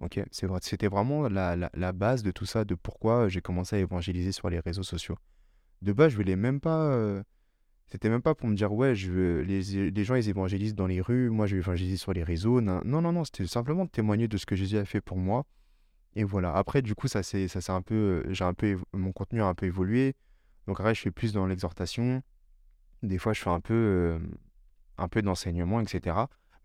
Ok, 0.00 0.20
c'était 0.30 0.88
vraiment 0.88 1.28
la, 1.28 1.56
la, 1.56 1.92
base 1.92 2.22
de 2.22 2.30
tout 2.30 2.44
ça, 2.44 2.66
de 2.66 2.74
pourquoi 2.74 3.28
j'ai 3.28 3.40
commencé 3.40 3.76
à 3.76 3.78
évangéliser 3.78 4.30
sur 4.30 4.50
les 4.50 4.60
réseaux 4.60 4.82
sociaux 4.82 5.16
de 5.82 5.92
base, 5.92 6.12
je 6.12 6.16
voulais 6.16 6.36
même 6.36 6.60
pas. 6.60 6.90
Euh, 6.90 7.22
c'était 7.86 8.08
même 8.08 8.22
pas 8.22 8.34
pour 8.34 8.48
me 8.48 8.56
dire, 8.56 8.72
ouais, 8.72 8.94
je 8.96 9.10
veux, 9.10 9.42
les, 9.42 9.90
les, 9.90 10.04
gens, 10.04 10.16
ils 10.16 10.28
évangélisent 10.28 10.74
dans 10.74 10.88
les 10.88 11.00
rues, 11.00 11.30
moi, 11.30 11.46
je 11.46 11.54
vais 11.54 11.60
évangéliser 11.60 11.96
sur 11.96 12.12
les 12.12 12.24
réseaux. 12.24 12.60
Non, 12.60 12.80
non, 12.84 13.00
non, 13.00 13.24
c'était 13.24 13.46
simplement 13.46 13.84
de 13.84 13.90
témoigner 13.90 14.26
de 14.26 14.36
ce 14.36 14.46
que 14.46 14.56
Jésus 14.56 14.76
a 14.76 14.84
fait 14.84 15.00
pour 15.00 15.18
moi. 15.18 15.46
et 16.14 16.24
voilà. 16.24 16.52
Après, 16.54 16.82
du 16.82 16.94
coup, 16.94 17.08
ça 17.08 17.22
c'est 17.22 17.70
un 17.70 17.82
peu, 17.82 18.24
j'ai 18.30 18.44
un 18.44 18.54
peu, 18.54 18.78
mon 18.92 19.12
contenu 19.12 19.40
a 19.42 19.46
un 19.46 19.54
peu 19.54 19.66
évolué. 19.66 20.14
Donc 20.66 20.80
après, 20.80 20.94
je 20.94 21.02
fais 21.02 21.12
plus 21.12 21.32
dans 21.32 21.46
l'exhortation. 21.46 22.22
Des 23.02 23.18
fois, 23.18 23.32
je 23.32 23.40
fais 23.42 23.50
un 23.50 23.60
peu, 23.60 24.18
un 24.98 25.08
peu 25.08 25.22
d'enseignement, 25.22 25.80
etc. 25.80 26.16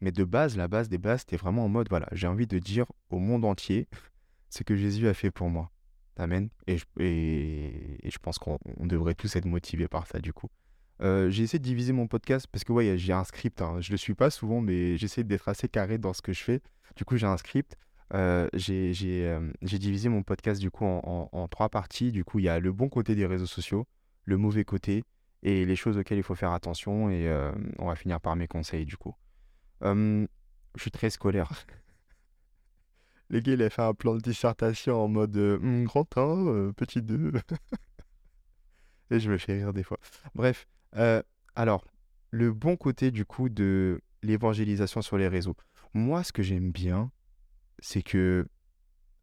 Mais 0.02 0.12
de 0.12 0.24
base, 0.24 0.58
la 0.58 0.68
base 0.68 0.90
des 0.90 0.98
bases, 0.98 1.22
c'était 1.22 1.38
vraiment 1.38 1.66
en 1.66 1.70
mode, 1.70 1.88
voilà, 1.90 2.08
j'ai 2.12 2.28
envie 2.28 2.48
de 2.48 2.58
dire 2.58 2.86
au 3.12 3.20
monde 3.20 3.46
entier 3.46 3.88
ce 4.50 4.64
que 4.64 4.76
Jésus 4.76 5.08
a 5.08 5.14
fait 5.14 5.32
pour 5.32 5.50
moi. 5.50 5.72
Amen. 6.18 6.50
Et 6.68 6.78
je, 6.78 8.18
pense 8.22 8.38
qu'on 8.38 8.60
devrait 8.82 9.16
tous 9.16 9.36
être 9.36 9.46
motivés 9.46 9.88
par 9.88 10.08
ça, 10.08 10.20
du 10.20 10.34
coup. 10.34 10.50
j'ai 11.00 11.44
essayé 11.44 11.60
de 11.60 11.64
diviser 11.64 11.94
mon 11.94 12.08
podcast 12.08 12.48
parce 12.52 12.64
que, 12.64 12.74
ouais, 12.74 12.98
j'ai 12.98 13.14
un 13.14 13.24
script. 13.24 13.62
Hein. 13.62 13.80
Je 13.80 13.92
le 13.92 13.98
suis 13.98 14.14
pas 14.14 14.30
souvent, 14.30 14.62
mais 14.62 14.98
j'essaie 14.98 15.24
d'être 15.24 15.48
assez 15.48 15.68
carré 15.68 15.98
dans 15.98 16.14
ce 16.14 16.22
que 16.22 16.34
je 16.34 16.44
fais. 16.44 16.62
Du 16.96 17.06
coup, 17.06 17.18
j'ai 17.18 17.28
un 17.28 17.38
script. 17.38 17.78
Euh, 18.14 18.50
euh, 18.54 19.52
j'ai 19.62 19.80
divisé 19.80 20.10
mon 20.10 20.24
podcast 20.24 20.60
du 20.60 20.70
coup 20.70 20.86
en, 20.86 21.48
trois 21.50 21.70
parties. 21.70 22.12
Du 22.12 22.24
coup, 22.24 22.40
il 22.40 22.46
y 22.46 22.50
a 22.50 22.60
le 22.60 22.72
bon 22.72 22.90
côté 22.90 23.16
des 23.16 23.26
réseaux 23.26 23.46
sociaux, 23.46 23.88
le 24.26 24.38
mauvais 24.38 24.66
côté 24.66 25.04
et 25.44 25.66
les 25.66 25.76
choses 25.76 25.98
auxquelles 25.98 26.18
il 26.18 26.24
faut 26.24 26.36
faire 26.36 26.52
attention. 26.52 27.10
Et 27.10 27.28
euh, 27.28 27.52
on 27.80 27.88
va 27.88 27.96
finir 27.96 28.20
par 28.20 28.36
mes 28.36 28.48
conseils 28.48 28.86
du 28.86 28.98
coup. 28.98 29.16
je 29.82 30.28
suis 30.78 30.92
très 30.92 31.10
scolaire. 31.10 31.52
Les 33.32 33.42
gars, 33.42 33.54
il 33.54 33.64
a 33.64 33.70
fait 33.70 33.82
un 33.82 33.94
plan 33.94 34.16
de 34.16 34.20
dissertation 34.20 35.02
en 35.02 35.08
mode 35.08 35.38
hum, 35.38 35.86
grand 35.86 36.18
1, 36.18 36.74
petit 36.74 37.02
2. 37.02 37.32
et 39.12 39.20
je 39.20 39.32
me 39.32 39.38
fais 39.38 39.54
rire 39.54 39.72
des 39.72 39.84
fois. 39.84 39.98
Bref, 40.36 40.68
alors, 41.56 41.86
le 42.32 42.52
bon 42.52 42.76
côté 42.76 43.10
du 43.10 43.24
coup 43.24 43.48
de 43.48 44.02
l'évangélisation 44.22 45.02
sur 45.02 45.18
les 45.18 45.30
réseaux. 45.30 45.56
Moi, 45.94 46.24
ce 46.24 46.34
que 46.34 46.44
j'aime 46.44 46.72
bien, 46.72 47.10
c'est 47.80 48.04
que 48.04 48.46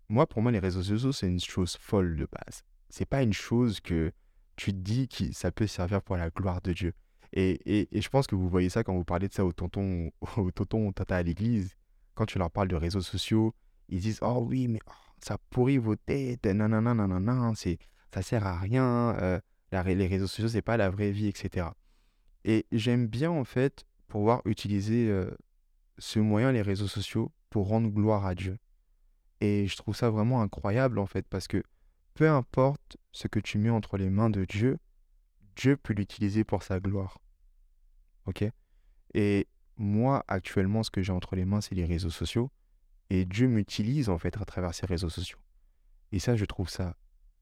moi, 0.09 0.27
pour 0.27 0.41
moi, 0.41 0.53
les 0.53 0.59
réseaux 0.59 0.83
sociaux, 0.83 1.13
c'est 1.13 1.29
une 1.29 1.41
chose 1.41 1.77
folle 1.79 2.17
de 2.17 2.27
base. 2.33 2.63
C'est 2.89 3.07
pas 3.07 3.23
une 3.23 3.35
chose 3.35 3.81
que 3.81 4.11
tu 4.57 4.73
te 4.73 4.79
dis 4.79 5.07
que 5.09 5.33
ça 5.33 5.53
peut 5.53 5.67
servir 5.67 6.01
pour 6.03 6.17
la 6.17 6.31
gloire 6.31 6.63
de 6.63 6.73
Dieu. 6.73 6.95
Et, 7.35 7.87
et, 7.95 8.01
je 8.01 8.09
pense 8.09 8.27
que 8.27 8.35
vous 8.35 8.49
voyez 8.49 8.71
ça 8.71 8.83
quand 8.83 8.95
vous 8.95 9.05
parlez 9.05 9.29
de 9.29 9.35
ça 9.35 9.45
aux 9.45 9.53
tontons, 9.53 10.11
aux 10.39 10.51
tontons, 10.51 10.93
tata 10.93 11.17
à 11.17 11.23
l'église. 11.23 11.77
Quand 12.15 12.25
tu 12.25 12.39
leur 12.39 12.51
parles 12.51 12.69
de 12.69 12.77
réseaux 12.77 13.03
sociaux, 13.03 13.55
ils 13.89 14.01
disent 14.01 14.19
Oh 14.23 14.45
oui, 14.47 14.69
mais 14.69 14.81
oh, 14.87 14.93
ça 15.21 15.39
pourrit 15.51 15.79
vos 15.79 15.97
têtes, 15.97 16.47
nanana, 16.47 16.95
nanana, 16.95 17.53
c'est, 17.57 17.79
ça 18.13 18.23
sert 18.23 18.47
à 18.47 18.59
rien, 18.59 19.17
euh, 19.21 19.41
les 19.73 20.07
réseaux 20.07 20.27
sociaux, 20.27 20.49
c'est 20.49 20.63
pas 20.63 20.77
la 20.77 20.91
vraie 20.91 21.11
vie, 21.11 21.29
etc. 21.29 21.69
Et 22.45 22.67
j'aime 22.73 23.07
bien, 23.07 23.31
en 23.31 23.45
fait, 23.45 23.85
pouvoir 24.07 24.43
utiliser 24.45 25.09
euh, 25.09 25.31
ce 25.99 26.19
moyen, 26.19 26.53
les 26.53 26.63
réseaux 26.63 26.89
sociaux, 26.89 27.33
pour 27.51 27.69
rendre 27.69 27.89
gloire 27.89 28.27
à 28.27 28.35
Dieu. 28.35 28.59
Et 29.41 29.67
je 29.67 29.77
trouve 29.77 29.95
ça 29.95 30.11
vraiment 30.11 30.43
incroyable 30.43 30.99
en 30.99 31.07
fait, 31.07 31.27
parce 31.29 31.47
que 31.47 31.63
peu 32.15 32.29
importe 32.29 32.97
ce 33.13 33.29
que 33.29 33.39
tu 33.39 33.59
mets 33.59 33.71
entre 33.71 33.97
les 33.97 34.11
mains 34.11 34.31
de 34.31 34.45
Dieu, 34.45 34.79
Dieu 35.57 35.77
peut 35.77 35.93
l'utiliser 35.93 36.45
pour 36.45 36.63
sa 36.63 36.81
gloire. 36.81 37.19
Ok? 38.27 38.45
Et 39.15 39.47
moi, 39.77 40.25
actuellement, 40.29 40.83
ce 40.83 40.91
que 40.91 41.03
j'ai 41.03 41.13
entre 41.13 41.37
les 41.37 41.45
mains, 41.45 41.61
c'est 41.61 41.75
les 41.75 41.85
réseaux 41.85 42.11
sociaux. 42.11 42.51
Et 43.11 43.25
Dieu 43.25 43.49
m'utilise 43.49 44.09
en 44.09 44.19
fait 44.19 44.37
à 44.37 44.45
travers 44.45 44.75
ces 44.75 44.87
réseaux 44.87 45.09
sociaux. 45.09 45.39
Et 46.13 46.19
ça, 46.19 46.37
je 46.37 46.45
trouve 46.45 46.69
ça 46.69 46.97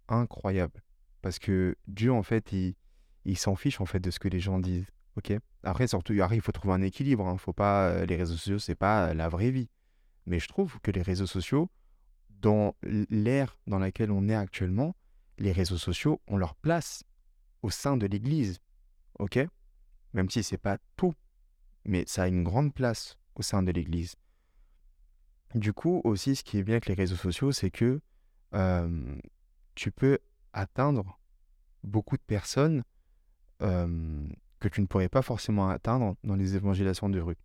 incroyable. 0.09 0.83
Parce 1.23 1.39
que 1.39 1.77
Dieu, 1.89 2.13
en 2.13 2.23
fait, 2.23 2.53
il, 2.53 3.39
s'en 3.39 3.57
fiche 3.57 3.81
en 3.81 3.87
fait 3.87 4.01
de 4.01 4.11
ce 4.11 4.19
que 4.19 4.29
les 4.29 4.41
gens 4.41 4.59
disent. 4.59 4.87
Ok? 5.17 5.33
Après, 5.63 5.89
surtout, 5.89 6.13
il 6.13 6.41
faut 6.41 6.53
trouver 6.53 6.75
un 6.75 6.83
équilibre. 6.83 7.27
Hein. 7.27 7.39
Faut 7.39 7.53
pas, 7.53 7.89
euh, 7.89 8.07
les 8.07 8.17
réseaux 8.17 8.37
sociaux, 8.37 8.59
c'est 8.59 8.75
pas 8.75 9.15
la 9.15 9.29
vraie 9.29 9.51
vie. 9.51 9.69
Mais 10.27 10.39
je 10.39 10.49
trouve 10.49 10.79
que 10.81 10.91
les 10.91 11.03
réseaux 11.03 11.27
sociaux, 11.27 11.71
dans 12.31 12.77
l'ère 12.83 13.59
dans 13.67 13.79
laquelle 13.79 14.11
on 14.11 14.29
est 14.29 14.35
actuellement, 14.35 14.95
les 15.39 15.53
réseaux 15.53 15.79
sociaux 15.79 16.21
ont 16.29 16.37
leur 16.37 16.55
place 16.55 17.05
au 17.63 17.71
sein 17.71 17.97
de 17.97 18.07
l'Église. 18.07 18.61
OK? 19.19 19.39
Même 20.13 20.31
si 20.31 20.43
ce 20.43 20.55
n'est 20.55 20.59
pas 20.59 20.79
tout, 20.97 21.15
mais 21.85 22.05
ça 22.07 22.25
a 22.25 22.29
une 22.29 22.45
grande 22.45 22.75
place 22.75 23.17
au 23.35 23.43
sein 23.43 23.63
de 23.63 23.71
l'Église. 23.71 24.17
Du 25.55 25.73
coup, 25.73 26.01
aussi, 26.05 26.37
ce 26.37 26.45
qui 26.45 26.59
est 26.59 26.63
bien 26.63 26.75
avec 26.75 26.87
les 26.87 26.95
réseaux 26.95 27.17
sociaux, 27.17 27.53
c'est 27.53 27.71
que 27.71 28.01
tu 29.75 29.91
peux 29.91 30.19
atteindre 30.53 31.19
beaucoup 31.83 32.17
de 32.17 32.23
personnes 32.23 32.83
que 33.61 34.69
tu 34.69 34.81
ne 34.81 34.87
pourrais 34.87 35.09
pas 35.09 35.23
forcément 35.23 35.69
atteindre 35.69 36.17
dans 36.25 36.35
les 36.35 36.57
évangélisations 36.57 37.09
de 37.09 37.21
rue. 37.21 37.37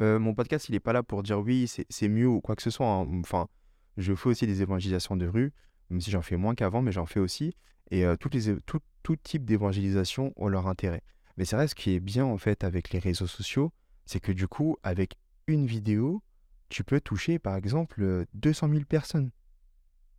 Euh, 0.00 0.18
mon 0.18 0.34
podcast, 0.34 0.68
il 0.68 0.72
n'est 0.72 0.80
pas 0.80 0.92
là 0.92 1.02
pour 1.02 1.22
dire 1.22 1.40
oui, 1.40 1.70
c'est 1.88 2.08
mieux 2.08 2.28
ou 2.28 2.40
quoi 2.40 2.56
que 2.56 2.62
ce 2.62 2.70
soit. 2.70 2.86
Hein. 2.86 3.08
Enfin, 3.20 3.48
je 3.96 4.14
fais 4.14 4.28
aussi 4.28 4.46
des 4.46 4.62
évangélisations 4.62 5.16
de 5.16 5.26
rue, 5.26 5.52
même 5.90 6.00
si 6.00 6.10
j'en 6.10 6.22
fais 6.22 6.36
moins 6.36 6.54
qu'avant, 6.54 6.82
mais 6.82 6.92
j'en 6.92 7.06
fais 7.06 7.20
aussi. 7.20 7.54
Et 7.90 8.04
euh, 8.04 8.16
les, 8.32 8.56
tout, 8.60 8.80
tout 9.02 9.16
type 9.16 9.44
d'évangélisation 9.44 10.32
ont 10.36 10.48
leur 10.48 10.66
intérêt. 10.68 11.02
Mais 11.36 11.44
c'est 11.44 11.56
vrai, 11.56 11.68
ce 11.68 11.74
qui 11.74 11.92
est 11.92 12.00
bien 12.00 12.24
en 12.24 12.38
fait 12.38 12.64
avec 12.64 12.90
les 12.90 12.98
réseaux 12.98 13.26
sociaux, 13.26 13.72
c'est 14.04 14.20
que 14.20 14.32
du 14.32 14.46
coup, 14.48 14.76
avec 14.82 15.16
une 15.46 15.66
vidéo, 15.66 16.22
tu 16.68 16.84
peux 16.84 17.00
toucher 17.00 17.38
par 17.38 17.56
exemple 17.56 18.26
200 18.34 18.68
000 18.70 18.84
personnes. 18.84 19.30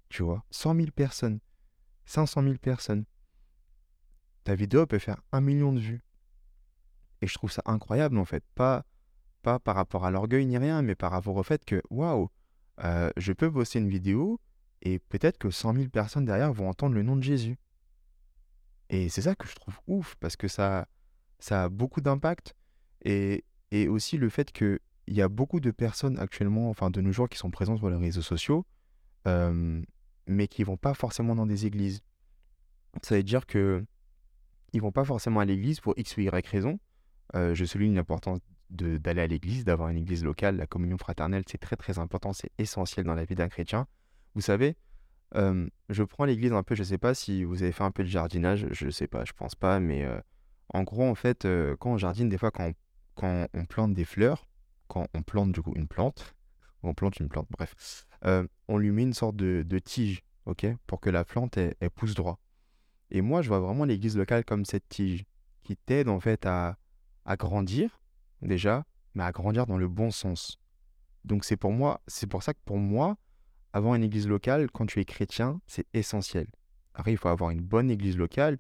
Tu 0.10 0.24
vois, 0.24 0.44
100 0.52 0.76
000 0.76 0.88
personnes, 0.92 1.40
500 2.06 2.44
000 2.44 2.56
personnes. 2.56 3.06
Ta 4.44 4.56
vidéo 4.56 4.88
peut 4.88 5.00
faire 5.00 5.22
un 5.32 5.42
million 5.42 5.72
de 5.72 5.80
vues. 5.80 6.04
Et 7.22 7.28
je 7.28 7.34
trouve 7.34 7.52
ça 7.52 7.62
incroyable 7.66 8.18
en 8.18 8.26
fait. 8.26 8.44
Pas, 8.56 8.86
pas 9.44 9.60
par 9.60 9.76
rapport 9.76 10.06
à 10.06 10.12
l'orgueil 10.12 10.46
ni 10.46 10.58
rien, 10.58 10.82
mais 10.82 10.96
par 10.96 11.12
rapport 11.12 11.36
au 11.36 11.44
fait 11.44 11.64
que, 11.64 11.82
waouh, 11.90 12.30
euh, 12.84 13.12
je 13.18 13.34
peux 13.34 13.52
poster 13.52 13.80
une 13.80 13.90
vidéo 13.90 14.40
et 14.82 15.00
peut-être 15.00 15.38
que 15.38 15.52
100 15.52 15.74
000 15.74 15.90
personnes 15.90 16.26
derrière 16.26 16.54
vont 16.54 16.70
entendre 16.70 16.96
le 16.96 17.04
nom 17.04 17.16
de 17.16 17.24
Jésus. 17.24 17.58
Et 18.90 19.10
c'est 19.10 19.22
ça 19.22 19.36
que 19.36 19.48
je 19.48 19.56
trouve 19.56 19.78
ouf, 19.88 20.16
parce 20.20 20.36
que 20.36 20.48
ça, 20.48 20.88
ça 21.40 21.66
a 21.66 21.70
beaucoup 21.70 22.02
d'impact. 22.02 22.56
Et, 23.04 23.46
et 23.72 23.88
aussi 23.88 24.18
le 24.18 24.30
fait 24.30 24.52
qu'il 25.10 25.18
y 25.18 25.22
a 25.22 25.28
beaucoup 25.28 25.60
de 25.60 25.72
personnes 25.72 26.20
actuellement, 26.20 26.70
enfin 26.70 26.92
de 26.92 27.02
nos 27.02 27.12
jours, 27.12 27.28
qui 27.30 27.38
sont 27.38 27.50
présentes 27.50 27.80
sur 27.80 27.90
les 27.90 27.98
réseaux 27.98 28.22
sociaux, 28.22 28.66
euh, 29.28 29.82
mais 30.28 30.48
qui 30.48 30.64
vont 30.64 30.78
pas 30.78 30.94
forcément 30.94 31.36
dans 31.36 31.48
des 31.48 31.66
églises. 31.66 32.02
Ça 33.02 33.16
veut 33.16 33.24
dire 33.24 33.46
que 33.46 33.84
ils 34.72 34.82
vont 34.82 34.92
pas 34.92 35.04
forcément 35.04 35.40
à 35.40 35.46
l'église 35.46 35.80
pour 35.80 35.96
X 35.98 36.16
ou 36.18 36.22
Y 36.22 36.48
raison. 36.48 36.80
Euh, 37.36 37.56
je 37.56 37.66
souligne 37.66 37.96
l'importance 37.96 38.40
d'aller 38.70 39.22
à 39.22 39.28
l'église, 39.28 39.66
d'avoir 39.66 39.90
une 39.90 39.98
église 39.98 40.24
locale. 40.24 40.56
La 40.58 40.68
communion 40.68 40.98
fraternelle, 41.00 41.44
c'est 41.50 41.58
très 41.58 41.76
très 41.76 41.98
important, 41.98 42.34
c'est 42.34 42.52
essentiel 42.60 43.06
dans 43.06 43.16
la 43.16 43.26
vie 43.26 43.34
d'un 43.34 43.50
chrétien. 43.50 43.88
Vous 44.36 44.42
savez, 44.42 44.78
euh, 45.36 45.68
je 45.90 46.04
prends 46.04 46.26
l'église 46.26 46.54
un 46.54 46.62
peu, 46.62 46.76
je 46.76 46.82
ne 46.82 46.88
sais 46.88 47.00
pas 47.00 47.16
si 47.16 47.44
vous 47.44 47.64
avez 47.64 47.72
fait 47.72 47.84
un 47.84 47.92
peu 47.92 48.04
de 48.04 48.10
jardinage, 48.10 48.68
je 48.70 48.86
ne 48.86 48.92
sais 48.92 49.08
pas, 49.08 49.26
je 49.26 49.34
pense 49.34 49.56
pas, 49.56 49.80
mais 49.80 50.08
en 50.72 50.84
gros, 50.84 51.04
en 51.04 51.16
fait, 51.16 51.48
quand 51.80 51.94
on 51.94 51.98
jardine, 51.98 52.30
des 52.30 52.38
fois, 52.38 52.52
quand 52.52 52.72
quand 53.16 53.48
on, 53.54 53.66
plante 53.66 53.94
des 53.94 54.06
fleurs, 54.06 54.48
quand 54.90 55.08
on 55.14 55.22
plante 55.22 55.54
du 55.54 55.62
coup 55.62 55.74
une 55.76 55.88
plante, 55.88 56.36
on 56.84 56.94
plante 56.94 57.20
une 57.20 57.30
plante, 57.30 57.48
bref, 57.52 58.06
on 58.68 58.78
lui 58.78 58.92
met 58.92 59.04
une 59.04 59.14
sorte 59.14 59.38
de, 59.38 59.80
tige, 59.80 60.22
ok, 60.46 60.68
pour 60.88 61.00
que 61.00 61.10
la 61.10 61.24
plante, 61.24 61.58
elle, 61.58 61.76
pousse 61.96 62.16
droit. 62.16 62.40
Et 63.12 63.22
moi, 63.22 63.42
je 63.42 63.48
vois 63.48 63.60
vraiment 63.60 63.86
l'église 63.86 64.18
locale 64.18 64.44
comme 64.44 64.66
cette 64.66 64.88
tige 64.90 65.26
qui 65.64 65.78
t'aide 65.78 66.10
en 66.10 66.20
fait 66.20 66.46
à, 66.46 66.78
grandir 67.38 68.02
déjà, 68.42 68.86
mais 69.14 69.24
à 69.24 69.32
grandir 69.32 69.66
dans 69.66 69.78
le 69.78 69.88
bon 69.88 70.12
sens. 70.12 70.58
Donc 71.26 71.46
c'est 71.46 71.58
pour 71.58 71.72
moi, 71.72 72.02
c'est 72.08 72.28
pour 72.28 72.44
ça 72.44 72.54
que 72.54 72.60
pour 72.66 72.78
moi, 72.78 73.18
avoir 73.74 73.96
une 73.96 74.04
église 74.04 74.28
locale, 74.28 74.72
quand 74.72 74.88
tu 74.88 75.00
es 75.00 75.06
chrétien, 75.06 75.62
c'est 75.68 75.86
essentiel. 75.94 76.48
Après, 76.96 77.12
il 77.12 77.18
faut 77.18 77.28
avoir 77.28 77.52
une 77.52 77.62
bonne 77.62 77.92
église 77.92 78.18
locale 78.18 78.58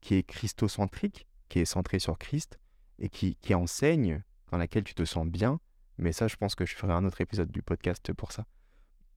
qui 0.00 0.14
est 0.14 0.22
christocentrique, 0.22 1.26
qui 1.48 1.60
est 1.60 1.64
centrée 1.64 1.98
sur 1.98 2.18
Christ 2.18 2.58
et 2.98 3.08
qui 3.08 3.54
enseigne, 3.54 4.22
dans 4.50 4.58
laquelle 4.58 4.84
tu 4.84 4.94
te 4.94 5.04
sens 5.04 5.26
bien. 5.26 5.60
Mais 6.00 6.12
ça, 6.12 6.28
je 6.28 6.36
pense 6.36 6.54
que 6.54 6.66
je 6.66 6.74
ferai 6.74 6.92
un 6.92 7.04
autre 7.04 7.20
épisode 7.20 7.50
du 7.50 7.62
podcast 7.62 8.12
pour 8.12 8.32
ça. 8.32 8.46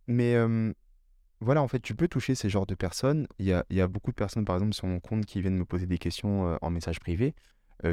Mais 0.07 0.35
voilà, 1.39 1.61
en 1.61 1.67
fait, 1.67 1.79
tu 1.79 1.95
peux 1.95 2.07
toucher 2.07 2.35
ces 2.35 2.49
genres 2.49 2.65
de 2.65 2.75
personnes. 2.75 3.27
Il 3.39 3.45
y 3.45 3.53
a, 3.53 3.65
il 3.69 3.77
y 3.77 3.81
a 3.81 3.87
beaucoup 3.87 4.11
de 4.11 4.15
personnes, 4.15 4.45
par 4.45 4.55
exemple, 4.55 4.73
sur 4.73 4.87
mon 4.87 4.99
compte 4.99 5.25
qui 5.25 5.41
viennent 5.41 5.57
me 5.57 5.65
poser 5.65 5.85
des 5.85 5.97
questions 5.97 6.57
en 6.61 6.69
message 6.69 6.99
privé, 6.99 7.35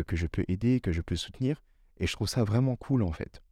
que 0.07 0.17
je 0.17 0.27
peux 0.27 0.45
aider, 0.49 0.81
que 0.81 0.93
je 0.93 1.01
peux 1.01 1.17
soutenir. 1.17 1.63
Et 1.99 2.07
je 2.07 2.13
trouve 2.13 2.29
ça 2.29 2.45
vraiment 2.45 2.77
cool 2.77 3.03
en 3.03 3.13
fait. 3.13 3.43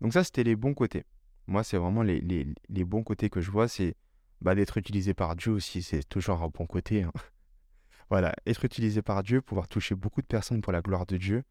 Donc 0.00 0.12
ça, 0.12 0.24
c'était 0.24 0.44
les 0.44 0.56
bons 0.56 0.74
côtés. 0.74 1.04
Moi, 1.46 1.64
c'est 1.64 1.78
vraiment 1.78 2.02
les, 2.02 2.20
les, 2.20 2.46
les, 2.68 2.84
bons 2.84 3.02
côtés 3.02 3.30
que 3.30 3.40
je 3.40 3.50
vois, 3.50 3.68
c'est 3.68 3.94
bah, 4.40 4.54
d'être 4.54 4.76
utilisé 4.76 5.14
par 5.14 5.34
Dieu 5.34 5.50
aussi, 5.52 5.82
c'est 5.82 6.06
toujours 6.06 6.42
un 6.42 6.48
bon 6.48 6.66
côté. 6.66 7.02
Hein. 7.02 7.12
voilà, 8.10 8.34
être 8.46 8.64
utilisé 8.64 9.02
par 9.02 9.22
Dieu, 9.22 9.40
pouvoir 9.40 9.66
toucher 9.66 9.94
beaucoup 9.94 10.20
de 10.20 10.26
personnes 10.26 10.60
pour 10.60 10.72
la 10.72 10.82
gloire 10.82 11.06
de 11.06 11.16
Dieu, 11.16 11.42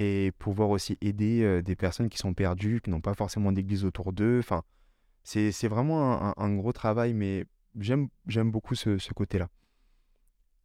et 0.00 0.32
pouvoir 0.38 0.70
aussi 0.70 0.98
aider 1.00 1.62
des 1.62 1.76
personnes 1.76 2.08
qui 2.08 2.18
sont 2.18 2.34
perdues, 2.34 2.80
qui 2.82 2.90
n'ont 2.90 3.00
pas 3.02 3.14
forcément 3.14 3.52
d'église 3.52 3.84
autour 3.84 4.12
d'eux. 4.12 4.38
Enfin, 4.40 4.64
c'est 5.22 5.68
vraiment 5.68 6.22
un, 6.22 6.34
un, 6.36 6.54
gros 6.56 6.72
travail, 6.72 7.14
mais 7.14 7.44
j'aime 7.78 8.08
beaucoup 8.50 8.74
ce, 8.74 8.98
ce 8.98 9.12
côté-là. 9.14 9.48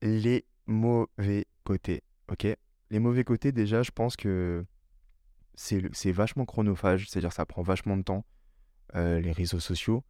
Les 0.02 0.46
mauvais 0.66 1.46
côtés, 1.64 2.02
ok? 2.32 2.48
Les 2.92 3.00
mauvais 3.00 3.24
côtés, 3.24 3.52
déjà, 3.52 3.84
je 3.84 3.92
pense 3.92 4.16
que 4.16 4.66
c'est 5.56 6.12
vachement 6.12 6.46
chronophage, 6.46 7.10
c'est-à-dire 7.10 7.34
ça 7.34 7.46
prend 7.46 7.62
vachement 7.62 7.98
de 7.98 8.04
temps. 8.04 8.26
euh, 8.96 9.20
les 9.20 9.32
réseaux 9.32 9.60
sociaux. 9.60 10.04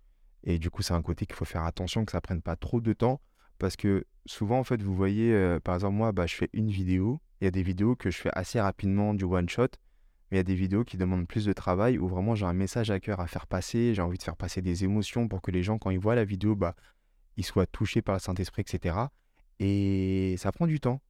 Et 0.43 0.59
du 0.59 0.69
coup, 0.69 0.81
c'est 0.81 0.93
un 0.93 1.01
côté 1.01 1.25
qu'il 1.25 1.35
faut 1.35 1.45
faire 1.45 1.63
attention 1.63 2.05
que 2.05 2.11
ça 2.11 2.21
prenne 2.21 2.41
pas 2.41 2.55
trop 2.55 2.81
de 2.81 2.93
temps. 2.93 3.21
Parce 3.57 3.75
que 3.75 4.05
souvent, 4.25 4.59
en 4.59 4.63
fait, 4.63 4.81
vous 4.81 4.95
voyez, 4.95 5.33
euh, 5.33 5.59
par 5.59 5.75
exemple, 5.75 5.95
moi, 5.95 6.11
bah, 6.11 6.27
je 6.27 6.35
fais 6.35 6.49
une 6.53 6.69
vidéo. 6.69 7.21
Il 7.41 7.45
y 7.45 7.47
a 7.47 7.51
des 7.51 7.63
vidéos 7.63 7.95
que 7.95 8.09
je 8.11 8.17
fais 8.17 8.31
assez 8.33 8.59
rapidement 8.59 9.13
du 9.13 9.25
one-shot. 9.25 9.67
Mais 10.31 10.37
il 10.37 10.39
y 10.39 10.39
a 10.39 10.43
des 10.43 10.55
vidéos 10.55 10.83
qui 10.83 10.97
demandent 10.97 11.27
plus 11.27 11.45
de 11.45 11.53
travail 11.53 11.97
où 11.99 12.07
vraiment 12.07 12.33
j'ai 12.35 12.45
un 12.45 12.53
message 12.53 12.89
à 12.89 12.99
cœur 12.99 13.19
à 13.19 13.27
faire 13.27 13.45
passer. 13.47 13.93
J'ai 13.93 14.01
envie 14.01 14.17
de 14.17 14.23
faire 14.23 14.35
passer 14.37 14.61
des 14.61 14.83
émotions 14.83 15.27
pour 15.27 15.41
que 15.41 15.51
les 15.51 15.61
gens, 15.63 15.77
quand 15.77 15.91
ils 15.91 15.99
voient 15.99 16.15
la 16.15 16.25
vidéo, 16.25 16.55
bah, 16.55 16.75
ils 17.37 17.45
soient 17.45 17.67
touchés 17.67 18.01
par 18.01 18.15
le 18.15 18.19
Saint-Esprit, 18.19 18.61
etc. 18.63 18.95
Et 19.59 20.35
ça 20.37 20.51
prend 20.51 20.67
du 20.67 20.79
temps. 20.79 21.01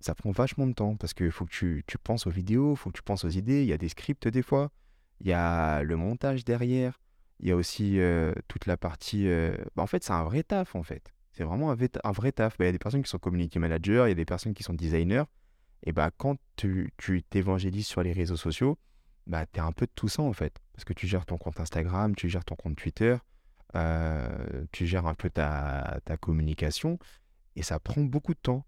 Ça 0.00 0.14
prend 0.14 0.30
vachement 0.30 0.66
de 0.66 0.72
temps 0.72 0.96
parce 0.96 1.14
qu'il 1.14 1.30
faut 1.30 1.44
que 1.46 1.50
tu, 1.50 1.82
tu 1.86 1.98
penses 1.98 2.26
aux 2.26 2.30
vidéos, 2.30 2.72
il 2.72 2.76
faut 2.76 2.90
que 2.90 2.96
tu 2.96 3.02
penses 3.02 3.24
aux 3.24 3.30
idées. 3.30 3.62
Il 3.62 3.68
y 3.68 3.72
a 3.72 3.78
des 3.78 3.88
scripts 3.88 4.28
des 4.28 4.42
fois. 4.42 4.70
Il 5.20 5.26
y 5.28 5.32
a 5.32 5.82
le 5.82 5.96
montage 5.96 6.44
derrière. 6.44 7.00
Il 7.40 7.48
y 7.48 7.52
a 7.52 7.56
aussi 7.56 7.98
euh, 8.00 8.32
toute 8.48 8.66
la 8.66 8.76
partie. 8.76 9.28
euh, 9.28 9.56
bah, 9.76 9.82
en 9.82 9.86
fait, 9.86 10.04
c'est 10.04 10.12
un 10.12 10.24
vrai 10.24 10.42
taf, 10.42 10.74
en 10.74 10.82
fait. 10.82 11.12
C'est 11.32 11.44
vraiment 11.44 11.70
un, 11.70 11.74
vrai- 11.74 11.90
un 12.04 12.12
vrai 12.12 12.32
taf. 12.32 12.56
Bah, 12.58 12.64
Il 12.64 12.68
y 12.68 12.70
a 12.70 12.72
des 12.72 12.78
personnes 12.78 13.02
qui 13.02 13.10
sont 13.10 13.18
community 13.18 13.58
managers, 13.58 14.04
il 14.06 14.08
y 14.08 14.12
a 14.12 14.14
des 14.14 14.24
personnes 14.24 14.54
qui 14.54 14.62
sont 14.62 14.74
designers. 14.74 15.24
Et 15.84 15.92
bah, 15.92 16.10
quand 16.16 16.36
tu 16.56 16.92
t'évangélises 17.28 17.86
sur 17.86 18.02
les 18.02 18.12
réseaux 18.12 18.36
sociaux, 18.36 18.78
bah, 19.26 19.46
tu 19.46 19.58
es 19.58 19.62
un 19.62 19.72
peu 19.72 19.86
de 19.86 19.92
tout 19.94 20.08
ça, 20.08 20.22
en 20.22 20.32
fait. 20.32 20.60
Parce 20.72 20.84
que 20.84 20.92
tu 20.92 21.06
gères 21.06 21.26
ton 21.26 21.38
compte 21.38 21.60
Instagram, 21.60 22.14
tu 22.14 22.28
gères 22.28 22.44
ton 22.44 22.56
compte 22.56 22.76
Twitter, 22.76 23.16
euh, 23.76 24.64
tu 24.72 24.86
gères 24.86 25.06
un 25.06 25.14
peu 25.14 25.30
ta, 25.30 26.00
communication. 26.20 26.98
Et 27.56 27.62
ça 27.62 27.78
prend 27.78 28.02
beaucoup 28.02 28.34
de 28.34 28.40
temps. 28.40 28.66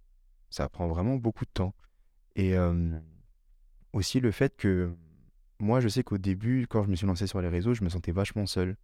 Ça 0.51 0.69
prend 0.69 0.89
vraiment 0.89 1.17
beaucoup 1.17 1.45
de 1.45 1.51
temps. 1.51 1.75
Et 2.37 2.57
euh, 2.57 2.99
aussi 3.93 4.21
le 4.21 4.31
fait 4.31 4.57
que 4.57 4.95
moi, 5.59 5.81
je 5.81 5.89
sais 5.89 6.03
qu'au 6.03 6.19
début, 6.19 6.67
quand 6.69 6.85
je 6.85 6.91
me 6.91 6.97
suis 6.97 7.07
lancé 7.07 7.27
sur 7.27 7.41
les 7.41 7.49
réseaux, 7.49 7.73
je 7.73 7.83
me 7.83 7.89
sentais 7.89 8.13
vachement 8.13 8.47
seul. 8.47 8.77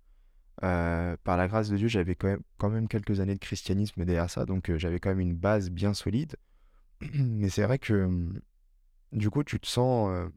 Euh, 0.64 1.16
par 1.24 1.36
la 1.36 1.48
grâce 1.48 1.68
de 1.68 1.76
Dieu, 1.76 1.88
j'avais 1.88 2.14
quand 2.14 2.28
même, 2.28 2.42
quand 2.56 2.70
même 2.70 2.88
quelques 2.88 3.20
années 3.20 3.34
de 3.34 3.40
christianisme 3.40 4.04
derrière 4.04 4.30
ça, 4.30 4.44
donc 4.44 4.74
j'avais 4.76 5.00
quand 5.00 5.10
même 5.10 5.20
une 5.20 5.34
base 5.34 5.70
bien 5.70 5.94
solide. 5.94 6.36
Mais 7.14 7.48
c'est 7.48 7.64
vrai 7.64 7.78
que 7.78 8.04
hum, 8.04 8.40
du 9.12 9.30
coup, 9.30 9.44
tu 9.44 9.60
te 9.60 9.66
sens 9.66 10.30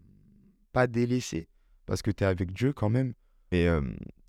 pas 0.72 0.88
délaissé 0.88 1.48
parce 1.86 2.02
que 2.02 2.12
tu 2.12 2.24
es 2.24 2.28
avec 2.28 2.52
Dieu 2.52 2.74
quand 2.74 2.90
même, 2.90 3.14
mais 3.52 3.68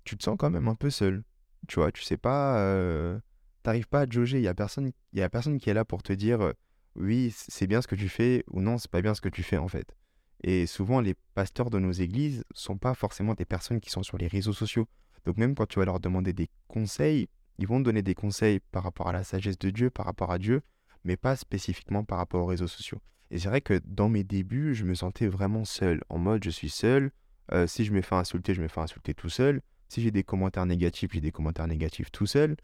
tu 0.05 0.15
te 0.15 0.23
sens 0.23 0.37
quand 0.39 0.49
même 0.49 0.67
un 0.69 0.75
peu 0.75 0.89
seul. 0.89 1.23
Tu 1.67 1.75
vois, 1.79 1.91
tu 1.91 2.01
sais 2.03 2.17
pas, 2.17 2.59
euh, 2.59 3.19
t'arrives 3.63 3.87
pas 3.87 4.01
à 4.01 4.09
jauger. 4.09 4.37
Il 4.37 4.43
y 4.43 4.47
a 4.47 4.53
personne, 4.53 4.91
y 5.11 5.21
a 5.21 5.29
personne 5.29 5.57
qui 5.57 5.69
est 5.69 5.73
là 5.73 5.83
pour 5.83 6.01
te 6.01 6.13
dire 6.13 6.53
oui, 6.97 7.33
c'est 7.35 7.67
bien 7.67 7.81
ce 7.81 7.87
que 7.87 7.95
tu 7.95 8.09
fais 8.09 8.43
ou 8.49 8.61
non, 8.61 8.77
c'est 8.77 8.89
pas 8.89 9.01
bien 9.01 9.13
ce 9.13 9.21
que 9.21 9.29
tu 9.29 9.43
fais 9.43 9.57
en 9.57 9.67
fait. 9.67 9.95
Et 10.43 10.65
souvent, 10.65 11.01
les 11.01 11.15
pasteurs 11.33 11.69
de 11.69 11.79
nos 11.79 11.91
églises 11.91 12.43
sont 12.53 12.77
pas 12.77 12.93
forcément 12.93 13.33
des 13.33 13.45
personnes 13.45 13.79
qui 13.79 13.89
sont 13.89 14.03
sur 14.03 14.17
les 14.17 14.27
réseaux 14.27 14.53
sociaux. 14.53 14.87
Donc 15.25 15.37
même 15.37 15.55
quand 15.55 15.65
tu 15.65 15.79
vas 15.79 15.85
leur 15.85 15.99
demander 15.99 16.33
des 16.33 16.49
conseils, 16.67 17.27
ils 17.57 17.67
vont 17.67 17.79
te 17.79 17.83
donner 17.83 18.01
des 18.01 18.15
conseils 18.15 18.59
par 18.71 18.83
rapport 18.83 19.09
à 19.09 19.13
la 19.13 19.23
sagesse 19.23 19.57
de 19.57 19.69
Dieu, 19.69 19.89
par 19.89 20.05
rapport 20.05 20.31
à 20.31 20.37
Dieu, 20.37 20.61
mais 21.03 21.17
pas 21.17 21.35
spécifiquement 21.35 22.03
par 22.03 22.17
rapport 22.17 22.43
aux 22.43 22.47
réseaux 22.47 22.67
sociaux. 22.67 22.99
Et 23.31 23.39
c'est 23.39 23.49
vrai 23.49 23.61
que 23.61 23.81
dans 23.85 24.09
mes 24.09 24.23
débuts, 24.23 24.73
je 24.73 24.85
me 24.85 24.95
sentais 24.95 25.27
vraiment 25.27 25.65
seul, 25.65 26.01
en 26.09 26.17
mode 26.17 26.43
je 26.43 26.49
suis 26.49 26.69
seul, 26.69 27.11
euh, 27.51 27.67
si 27.67 27.85
je 27.85 27.91
me 27.91 28.01
fais 28.01 28.15
insulter, 28.15 28.53
je 28.53 28.61
me 28.61 28.67
fais 28.67 28.81
insulter 28.81 29.13
tout 29.13 29.29
seul, 29.29 29.61
si 29.89 30.01
j'ai 30.01 30.11
des 30.11 30.23
commentaires 30.23 30.65
négatifs, 30.65 31.11
j'ai 31.13 31.21
des 31.21 31.31
commentaires 31.31 31.67
négatifs 31.67 32.11
tout 32.11 32.25
seul. 32.25 32.55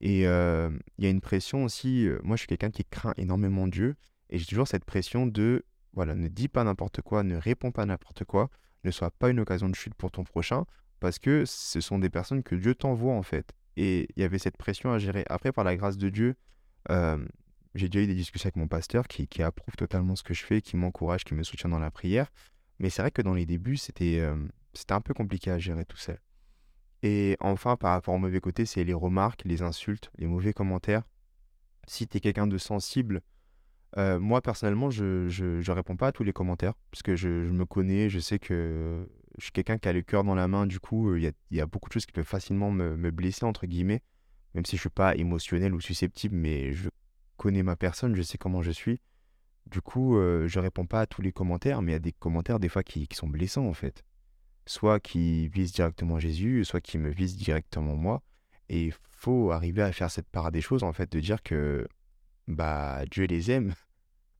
Et 0.00 0.26
euh, 0.26 0.70
il 0.98 1.04
y 1.04 1.06
a 1.06 1.10
une 1.10 1.20
pression 1.20 1.64
aussi, 1.64 2.06
euh, 2.06 2.18
moi 2.24 2.36
je 2.36 2.40
suis 2.40 2.48
quelqu'un 2.48 2.70
qui 2.70 2.84
craint 2.84 3.14
énormément 3.16 3.68
Dieu, 3.68 3.94
et 4.30 4.38
j'ai 4.38 4.46
toujours 4.46 4.66
cette 4.66 4.84
pression 4.84 5.26
de, 5.26 5.64
voilà, 5.92 6.14
ne 6.14 6.28
dis 6.28 6.48
pas 6.48 6.64
n'importe 6.64 7.02
quoi, 7.02 7.22
ne 7.22 7.36
réponds 7.36 7.70
pas 7.70 7.86
n'importe 7.86 8.24
quoi, 8.24 8.50
ne 8.84 8.90
sois 8.90 9.10
pas 9.10 9.30
une 9.30 9.40
occasion 9.40 9.68
de 9.68 9.74
chute 9.74 9.94
pour 9.94 10.10
ton 10.10 10.24
prochain, 10.24 10.64
parce 10.98 11.18
que 11.18 11.44
ce 11.46 11.80
sont 11.80 11.98
des 11.98 12.10
personnes 12.10 12.42
que 12.42 12.54
Dieu 12.54 12.74
t'envoie 12.74 13.14
en 13.14 13.22
fait. 13.22 13.52
Et 13.76 14.08
il 14.16 14.22
y 14.22 14.24
avait 14.24 14.38
cette 14.38 14.56
pression 14.56 14.92
à 14.92 14.98
gérer. 14.98 15.24
Après, 15.28 15.52
par 15.52 15.64
la 15.64 15.76
grâce 15.76 15.96
de 15.96 16.08
Dieu, 16.08 16.34
j'ai 17.74 17.88
déjà 17.88 18.04
eu 18.04 18.06
des 18.06 18.14
discussions 18.14 18.48
avec 18.48 18.56
mon 18.56 18.68
pasteur 18.68 19.08
qui, 19.08 19.42
approuve 19.42 19.76
totalement 19.76 20.16
ce 20.16 20.22
que 20.22 20.34
je 20.34 20.44
fais, 20.44 20.60
qui 20.60 20.76
m'encourage, 20.76 21.24
qui 21.24 21.34
me 21.34 21.42
soutient 21.42 21.70
dans 21.70 21.78
la 21.78 21.90
prière. 21.90 22.30
Mais 22.78 22.90
c'est 22.90 23.02
vrai 23.02 23.10
que 23.10 23.22
dans 23.22 23.34
les 23.34 23.46
débuts, 23.46 23.76
c'était 23.76 24.18
euh, 24.18 24.36
c'était 24.74 24.94
un 24.94 25.00
peu 25.00 25.14
compliqué 25.14 25.50
à 25.50 25.58
gérer 25.58 25.84
tout 25.84 25.96
seul. 25.96 26.18
Et 27.02 27.36
enfin, 27.40 27.76
par 27.76 27.92
rapport 27.92 28.14
au 28.14 28.18
mauvais 28.18 28.40
côté, 28.40 28.64
c'est 28.64 28.84
les 28.84 28.94
remarques, 28.94 29.42
les 29.44 29.62
insultes, 29.62 30.10
les 30.18 30.26
mauvais 30.26 30.52
commentaires. 30.52 31.02
Si 31.88 32.06
tu 32.06 32.16
es 32.16 32.20
quelqu'un 32.20 32.46
de 32.46 32.58
sensible, 32.58 33.22
euh, 33.98 34.18
moi 34.20 34.40
personnellement, 34.40 34.90
je, 34.90 35.28
je, 35.28 35.60
je 35.60 35.72
réponds 35.72 35.96
pas 35.96 36.08
à 36.08 36.12
tous 36.12 36.22
les 36.22 36.32
commentaires, 36.32 36.74
parce 36.90 37.02
que 37.02 37.16
je, 37.16 37.28
me 37.28 37.64
connais, 37.64 38.08
je 38.08 38.20
sais 38.20 38.38
que 38.38 39.08
je 39.38 39.44
suis 39.44 39.52
quelqu'un 39.52 39.78
qui 39.78 39.88
a 39.88 39.92
le 39.92 40.02
cœur 40.02 40.24
dans 40.24 40.34
la 40.34 40.46
main, 40.46 40.66
du 40.66 40.78
coup, 40.78 41.16
il 41.16 41.32
y 41.50 41.60
a, 41.60 41.66
beaucoup 41.66 41.88
de 41.88 41.94
choses 41.94 42.06
qui 42.06 42.12
peuvent 42.12 42.24
facilement 42.24 42.70
me, 42.70 43.10
blesser, 43.10 43.44
entre 43.44 43.66
guillemets, 43.66 44.02
même 44.54 44.64
si 44.64 44.76
je 44.76 44.82
suis 44.82 44.90
pas 44.90 45.16
émotionnel 45.16 45.74
ou 45.74 45.80
susceptible, 45.80 46.36
mais 46.36 46.72
je 46.72 46.88
connais 47.42 47.64
ma 47.64 47.74
personne, 47.74 48.14
je 48.14 48.22
sais 48.22 48.38
comment 48.38 48.62
je 48.62 48.70
suis. 48.70 49.00
Du 49.66 49.80
coup, 49.80 50.16
euh, 50.16 50.46
je 50.46 50.60
réponds 50.60 50.86
pas 50.86 51.00
à 51.00 51.06
tous 51.06 51.22
les 51.22 51.32
commentaires, 51.32 51.82
mais 51.82 51.90
il 51.90 51.94
y 51.94 51.96
a 51.96 51.98
des 51.98 52.12
commentaires 52.12 52.60
des 52.60 52.68
fois 52.68 52.84
qui, 52.84 53.08
sont 53.12 53.26
blessants, 53.26 53.66
en 53.66 53.74
fait. 53.74 54.04
Soit 54.64 55.00
qui 55.00 55.48
visent 55.48 55.72
directement 55.72 56.20
Jésus, 56.20 56.64
soit 56.64 56.80
qui 56.80 56.98
me 56.98 57.10
visent 57.10 57.36
directement 57.36 57.96
moi. 57.96 58.22
Et 58.68 58.84
il 58.86 58.94
faut 59.08 59.50
arriver 59.50 59.82
à 59.82 59.90
faire 59.90 60.08
cette 60.08 60.28
part 60.28 60.52
des 60.52 60.60
choses, 60.60 60.84
en 60.84 60.92
fait, 60.92 61.10
de 61.10 61.18
dire 61.18 61.42
que 61.42 61.88
bah 62.46 63.04
Dieu 63.10 63.24
les 63.24 63.50
aime, 63.50 63.74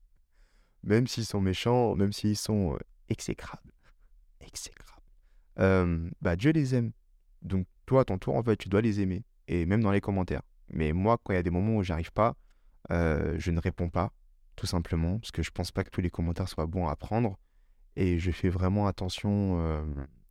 même 0.83 1.05
s'ils 1.05 1.25
sont 1.25 1.41
méchants, 1.41 1.95
même 1.97 2.13
s'ils 2.13 2.37
sont 2.37 2.73
euh, 2.73 2.77
exécrables. 3.09 3.73
Exécrables. 4.39 5.03
Euh, 5.59 6.09
bah 6.21 6.37
Dieu 6.37 6.51
les 6.51 6.73
aime. 6.73 6.93
Donc 7.41 7.67
toi, 7.85 8.01
à 8.01 8.05
ton 8.05 8.17
tour, 8.17 8.35
en 8.35 8.43
fait, 8.43 8.55
tu 8.55 8.69
dois 8.69 8.81
les 8.81 9.01
aimer. 9.01 9.25
Et 9.49 9.65
même 9.65 9.83
dans 9.83 9.91
les 9.91 9.99
commentaires. 9.99 10.43
Mais 10.69 10.93
moi, 10.93 11.17
quand 11.21 11.33
il 11.33 11.35
y 11.35 11.39
a 11.39 11.43
des 11.43 11.49
moments 11.49 11.75
où 11.75 11.83
j'arrive 11.83 12.13
pas, 12.13 12.37
euh, 12.91 13.35
je 13.37 13.51
ne 13.51 13.59
réponds 13.59 13.89
pas, 13.89 14.11
tout 14.55 14.65
simplement, 14.65 15.19
parce 15.19 15.31
que 15.31 15.43
je 15.43 15.51
pense 15.51 15.71
pas 15.71 15.83
que 15.83 15.89
tous 15.89 16.01
les 16.01 16.09
commentaires 16.09 16.49
soient 16.49 16.65
bons 16.65 16.87
à 16.87 16.95
prendre. 16.95 17.37
Et 17.95 18.19
je 18.19 18.31
fais 18.31 18.49
vraiment 18.49 18.87
attention 18.87 19.59
euh, 19.59 19.83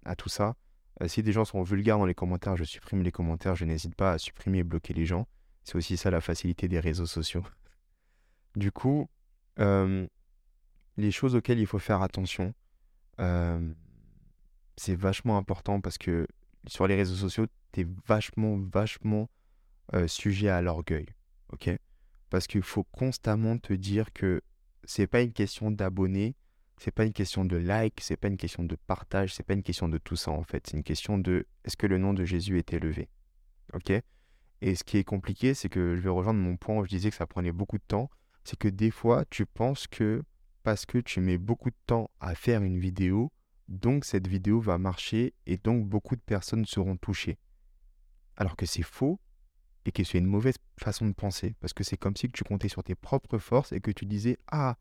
à 0.05 0.17
tout 0.17 0.29
ça. 0.29 0.57
Euh, 1.01 1.09
si 1.09 1.23
des 1.23 1.33
gens 1.33 1.45
sont 1.45 1.63
vulgaires 1.63 1.99
dans 1.99 2.07
les 2.07 2.15
commentaires, 2.15 2.57
je 2.57 2.65
supprime 2.65 3.03
les 3.03 3.13
commentaires, 3.13 3.55
je 3.55 3.65
n'hésite 3.65 3.95
pas 3.95 4.13
à 4.13 4.19
supprimer 4.19 4.59
et 4.59 4.65
bloquer 4.65 4.95
les 4.95 5.07
gens. 5.07 5.27
C'est 5.65 5.77
aussi 5.77 5.97
ça 5.97 6.11
la 6.11 6.21
facilité 6.21 6.69
des 6.69 6.81
réseaux 6.81 7.07
sociaux. 7.07 7.45
Du 8.55 8.71
coup, 8.71 9.09
les 9.57 11.11
choses 11.11 11.35
auxquelles 11.35 11.59
il 11.59 11.67
faut 11.67 11.79
faire 11.79 12.03
attention, 12.03 12.53
c'est 14.77 14.95
vachement 14.95 15.39
important 15.39 15.81
parce 15.81 15.97
que 15.97 16.27
sur 16.67 16.87
les 16.87 16.95
réseaux 16.95 17.15
sociaux, 17.15 17.47
tu 17.73 17.81
es 17.81 17.87
vachement, 18.07 18.59
vachement 18.59 19.31
sujet 20.07 20.51
à 20.51 20.61
l'orgueil. 20.61 21.07
Ok? 21.51 21.71
Parce 22.33 22.47
qu'il 22.47 22.63
faut 22.63 22.85
constamment 22.85 23.59
te 23.59 23.75
dire 23.75 24.11
que 24.15 24.41
c'est 24.85 25.07
pas 25.07 25.21
une 25.21 25.35
question 25.35 25.71
d'abonnés, 25.71 26.35
c'est 26.79 26.91
pas 26.91 27.05
une 27.05 27.13
question 27.13 27.45
de 27.45 27.59
like, 27.59 28.01
c'est 28.01 28.17
pas 28.17 28.29
une 28.29 28.39
question 28.39 28.65
de 28.65 28.75
partage, 28.75 29.35
c'est 29.35 29.43
pas 29.43 29.53
une 29.53 29.63
question 29.63 29.87
de 29.87 29.99
tout 29.99 30.17
ça 30.17 30.31
en 30.31 30.43
fait. 30.43 30.67
C'est 30.67 30.79
une 30.79 30.83
question 30.83 31.19
de 31.19 31.47
est-ce 31.67 31.77
que 31.77 31.87
le 31.87 31.99
nom 31.99 32.15
de 32.15 32.25
Jésus 32.25 32.57
est 32.57 32.73
élevé 32.73 33.11
Ok? 33.75 33.93
Et 34.63 34.75
ce 34.75 34.83
qui 34.83 34.97
est 34.97 35.05
compliqué, 35.05 35.53
c'est 35.53 35.69
que 35.69 35.95
je 35.95 36.01
vais 36.01 36.09
rejoindre 36.09 36.41
mon 36.41 36.57
point 36.57 36.79
où 36.79 36.85
je 36.87 36.89
disais 36.89 37.11
que 37.11 37.17
ça 37.17 37.27
prenait 37.27 37.53
beaucoup 37.53 37.77
de 37.77 37.85
temps. 37.87 38.09
C'est 38.45 38.59
que 38.59 38.69
des 38.69 38.91
fois, 38.91 39.27
tu 39.29 39.45
penses 39.45 39.87
que 39.87 40.23
parce 40.63 40.87
que 40.87 40.97
tu 40.97 41.21
mets 41.21 41.37
beaucoup 41.37 41.69
de 41.69 41.77
temps 41.87 42.11
à 42.19 42.35
faire 42.35 42.63
une 42.63 42.79
vidéo, 42.79 43.31
donc 43.69 44.07
cette 44.07 44.27
vidéo 44.27 44.59
va 44.59 44.79
marcher 44.79 45.35
et 45.45 45.59
donc 45.59 45.87
beaucoup 45.87 46.17
de 46.17 46.23
personnes 46.23 46.65
seront 46.65 46.97
touchées. 46.97 47.37
Alors 48.39 48.57
que 48.57 48.65
c'est 48.65 48.83
faux 48.83 49.21
et 49.85 49.93
que 49.93 50.05
c'est 50.05 50.19
une 50.19 50.27
mauvaise 50.27 50.57
façon 50.79 51.07
de 51.07 51.13
penser. 51.13 51.55
Parce 51.61 51.73
que 51.73 51.85
c'est 51.85 51.97
comme 51.97 52.17
si 52.17 52.29
tu 52.31 52.45
comptais 52.45 52.69
sur 52.69 52.83
tes 52.85 52.95
propres 52.95 53.39
forces 53.39 53.73
et 53.73 53.81
que 53.81 53.91
tu 53.91 54.07
disais 54.07 54.39
Ah, 54.51 54.77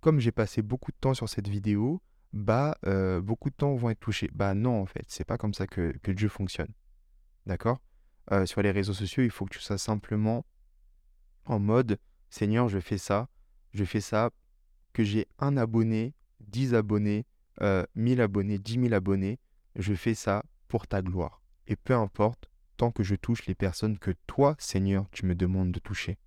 comme 0.00 0.20
j'ai 0.20 0.32
passé 0.32 0.62
beaucoup 0.62 0.92
de 0.92 0.96
temps 1.00 1.14
sur 1.14 1.28
cette 1.28 1.48
vidéo, 1.48 2.02
bah 2.32 2.76
euh, 2.86 3.20
beaucoup 3.20 3.48
de 3.48 3.54
temps 3.54 3.74
vont 3.74 3.90
être 3.90 4.00
touchés. 4.00 4.30
Bah 4.34 4.54
non, 4.54 4.82
en 4.82 4.86
fait, 4.86 5.04
c'est 5.08 5.24
pas 5.24 5.38
comme 5.38 5.54
ça 5.54 5.66
que, 5.66 5.94
que 6.02 6.10
Dieu 6.10 6.28
fonctionne. 6.28 6.72
D'accord? 7.46 7.80
Euh, 8.32 8.46
Sur 8.46 8.62
les 8.62 8.70
réseaux 8.70 8.94
sociaux, 8.94 9.22
il 9.22 9.30
faut 9.30 9.44
que 9.44 9.54
tu 9.54 9.60
sois 9.60 9.78
simplement 9.78 10.44
en 11.46 11.58
mode 11.58 11.98
Seigneur, 12.30 12.68
je 12.68 12.80
fais 12.80 12.98
ça, 12.98 13.28
je 13.72 13.84
fais 13.84 14.00
ça, 14.00 14.30
que 14.92 15.04
j'ai 15.04 15.26
un 15.38 15.56
abonné, 15.56 16.14
10 16.40 16.74
abonnés, 16.74 17.26
euh, 17.60 17.84
1000 17.94 18.20
abonnés, 18.20 18.58
10 18.58 18.80
000 18.80 18.94
abonnés, 18.94 19.38
je 19.76 19.94
fais 19.94 20.14
ça 20.14 20.42
pour 20.68 20.86
ta 20.86 21.02
gloire. 21.02 21.42
Et 21.66 21.76
peu 21.76 21.94
importe, 21.94 22.50
tant 22.76 22.90
que 22.90 23.02
je 23.02 23.14
touche 23.14 23.46
les 23.46 23.54
personnes 23.54 23.98
que 23.98 24.12
toi, 24.26 24.56
Seigneur, 24.58 25.06
tu 25.10 25.26
me 25.26 25.34
demandes 25.34 25.72
de 25.72 25.80
toucher. 25.80 26.18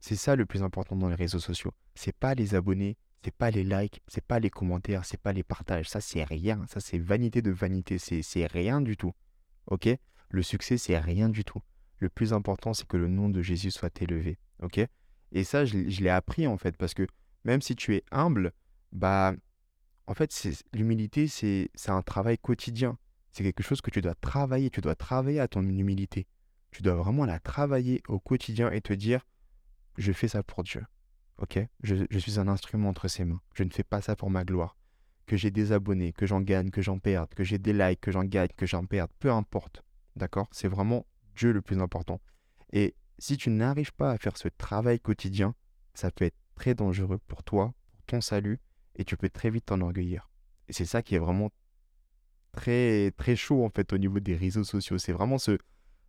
C'est 0.00 0.16
ça 0.16 0.36
le 0.36 0.46
plus 0.46 0.62
important 0.62 0.96
dans 0.96 1.08
les 1.08 1.14
réseaux 1.14 1.40
sociaux. 1.40 1.72
C'est 1.94 2.16
pas 2.16 2.34
les 2.34 2.54
abonnés, 2.54 2.96
c'est 3.24 3.34
pas 3.34 3.50
les 3.50 3.64
likes, 3.64 4.00
c'est 4.06 4.24
pas 4.24 4.38
les 4.38 4.50
commentaires, 4.50 5.04
c'est 5.04 5.20
pas 5.20 5.32
les 5.32 5.42
partages. 5.42 5.88
Ça, 5.88 6.00
c'est 6.00 6.24
rien. 6.24 6.64
Ça, 6.68 6.80
c'est 6.80 6.98
vanité 6.98 7.42
de 7.42 7.50
vanité. 7.50 7.98
C'est 7.98 8.46
rien 8.46 8.80
du 8.80 8.96
tout. 8.96 9.12
Ok? 9.66 9.88
Le 10.30 10.42
succès, 10.42 10.78
c'est 10.78 10.98
rien 10.98 11.28
du 11.28 11.44
tout. 11.44 11.60
Le 11.98 12.08
plus 12.08 12.32
important, 12.32 12.74
c'est 12.74 12.86
que 12.86 12.96
le 12.96 13.08
nom 13.08 13.28
de 13.28 13.42
Jésus 13.42 13.70
soit 13.70 14.00
élevé. 14.00 14.38
Ok? 14.62 14.80
Et 15.32 15.44
ça, 15.44 15.64
je, 15.64 15.76
l'ai 15.76 16.10
appris 16.10 16.46
en 16.46 16.56
fait, 16.56 16.76
parce 16.76 16.94
que 16.94 17.06
même 17.44 17.60
si 17.60 17.76
tu 17.76 17.94
es 17.94 18.04
humble, 18.12 18.52
bah, 18.92 19.34
en 20.06 20.14
fait, 20.14 20.32
l'humilité, 20.72 21.26
c'est 21.28 21.70
un 21.88 22.02
travail 22.02 22.38
quotidien. 22.38 22.98
C'est 23.38 23.44
quelque 23.44 23.62
chose 23.62 23.80
que 23.80 23.90
tu 23.90 24.00
dois 24.00 24.16
travailler. 24.16 24.68
Tu 24.68 24.80
dois 24.80 24.96
travailler 24.96 25.38
à 25.38 25.46
ton 25.46 25.62
humilité. 25.62 26.26
Tu 26.72 26.82
dois 26.82 26.96
vraiment 26.96 27.24
la 27.24 27.38
travailler 27.38 28.02
au 28.08 28.18
quotidien 28.18 28.68
et 28.72 28.80
te 28.80 28.92
dire, 28.92 29.24
je 29.96 30.10
fais 30.12 30.26
ça 30.26 30.42
pour 30.42 30.64
Dieu. 30.64 30.84
Ok? 31.38 31.60
Je, 31.84 31.94
je 32.10 32.18
suis 32.18 32.40
un 32.40 32.48
instrument 32.48 32.88
entre 32.88 33.06
ses 33.06 33.24
mains. 33.24 33.40
Je 33.54 33.62
ne 33.62 33.70
fais 33.70 33.84
pas 33.84 34.02
ça 34.02 34.16
pour 34.16 34.28
ma 34.28 34.44
gloire. 34.44 34.76
Que 35.26 35.36
j'ai 35.36 35.52
des 35.52 35.70
abonnés, 35.70 36.12
que 36.12 36.26
j'en 36.26 36.40
gagne, 36.40 36.70
que 36.70 36.82
j'en 36.82 36.98
perde, 36.98 37.32
que 37.32 37.44
j'ai 37.44 37.58
des 37.58 37.72
likes, 37.72 38.00
que 38.00 38.10
j'en 38.10 38.24
gagne, 38.24 38.48
que 38.56 38.66
j'en 38.66 38.84
perde, 38.86 39.10
peu 39.20 39.30
importe. 39.30 39.84
D'accord? 40.16 40.48
C'est 40.50 40.68
vraiment 40.68 41.06
Dieu 41.36 41.52
le 41.52 41.62
plus 41.62 41.78
important. 41.80 42.20
Et 42.72 42.96
si 43.20 43.36
tu 43.36 43.50
n'arrives 43.50 43.92
pas 43.94 44.10
à 44.10 44.18
faire 44.18 44.36
ce 44.36 44.48
travail 44.48 44.98
quotidien, 44.98 45.54
ça 45.94 46.10
peut 46.10 46.24
être 46.24 46.38
très 46.56 46.74
dangereux 46.74 47.18
pour 47.28 47.44
toi, 47.44 47.72
pour 47.92 48.02
ton 48.06 48.20
salut, 48.20 48.58
et 48.96 49.04
tu 49.04 49.16
peux 49.16 49.30
très 49.30 49.50
vite 49.50 49.66
t'enorgueillir. 49.66 50.28
Et 50.66 50.72
c'est 50.72 50.86
ça 50.86 51.02
qui 51.02 51.14
est 51.14 51.20
vraiment 51.20 51.50
très 52.52 53.12
très 53.16 53.36
chaud 53.36 53.64
en 53.64 53.70
fait 53.70 53.92
au 53.92 53.98
niveau 53.98 54.20
des 54.20 54.36
réseaux 54.36 54.64
sociaux. 54.64 54.98
C'est 54.98 55.12
vraiment 55.12 55.38
ce, 55.38 55.58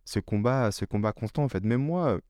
ce 0.04 0.20
combat, 0.20 0.72
ce 0.72 0.84
combat 0.84 1.12
constant 1.12 1.44
en 1.44 1.48
fait. 1.48 1.64
Même 1.64 1.82
moi, 1.82 2.20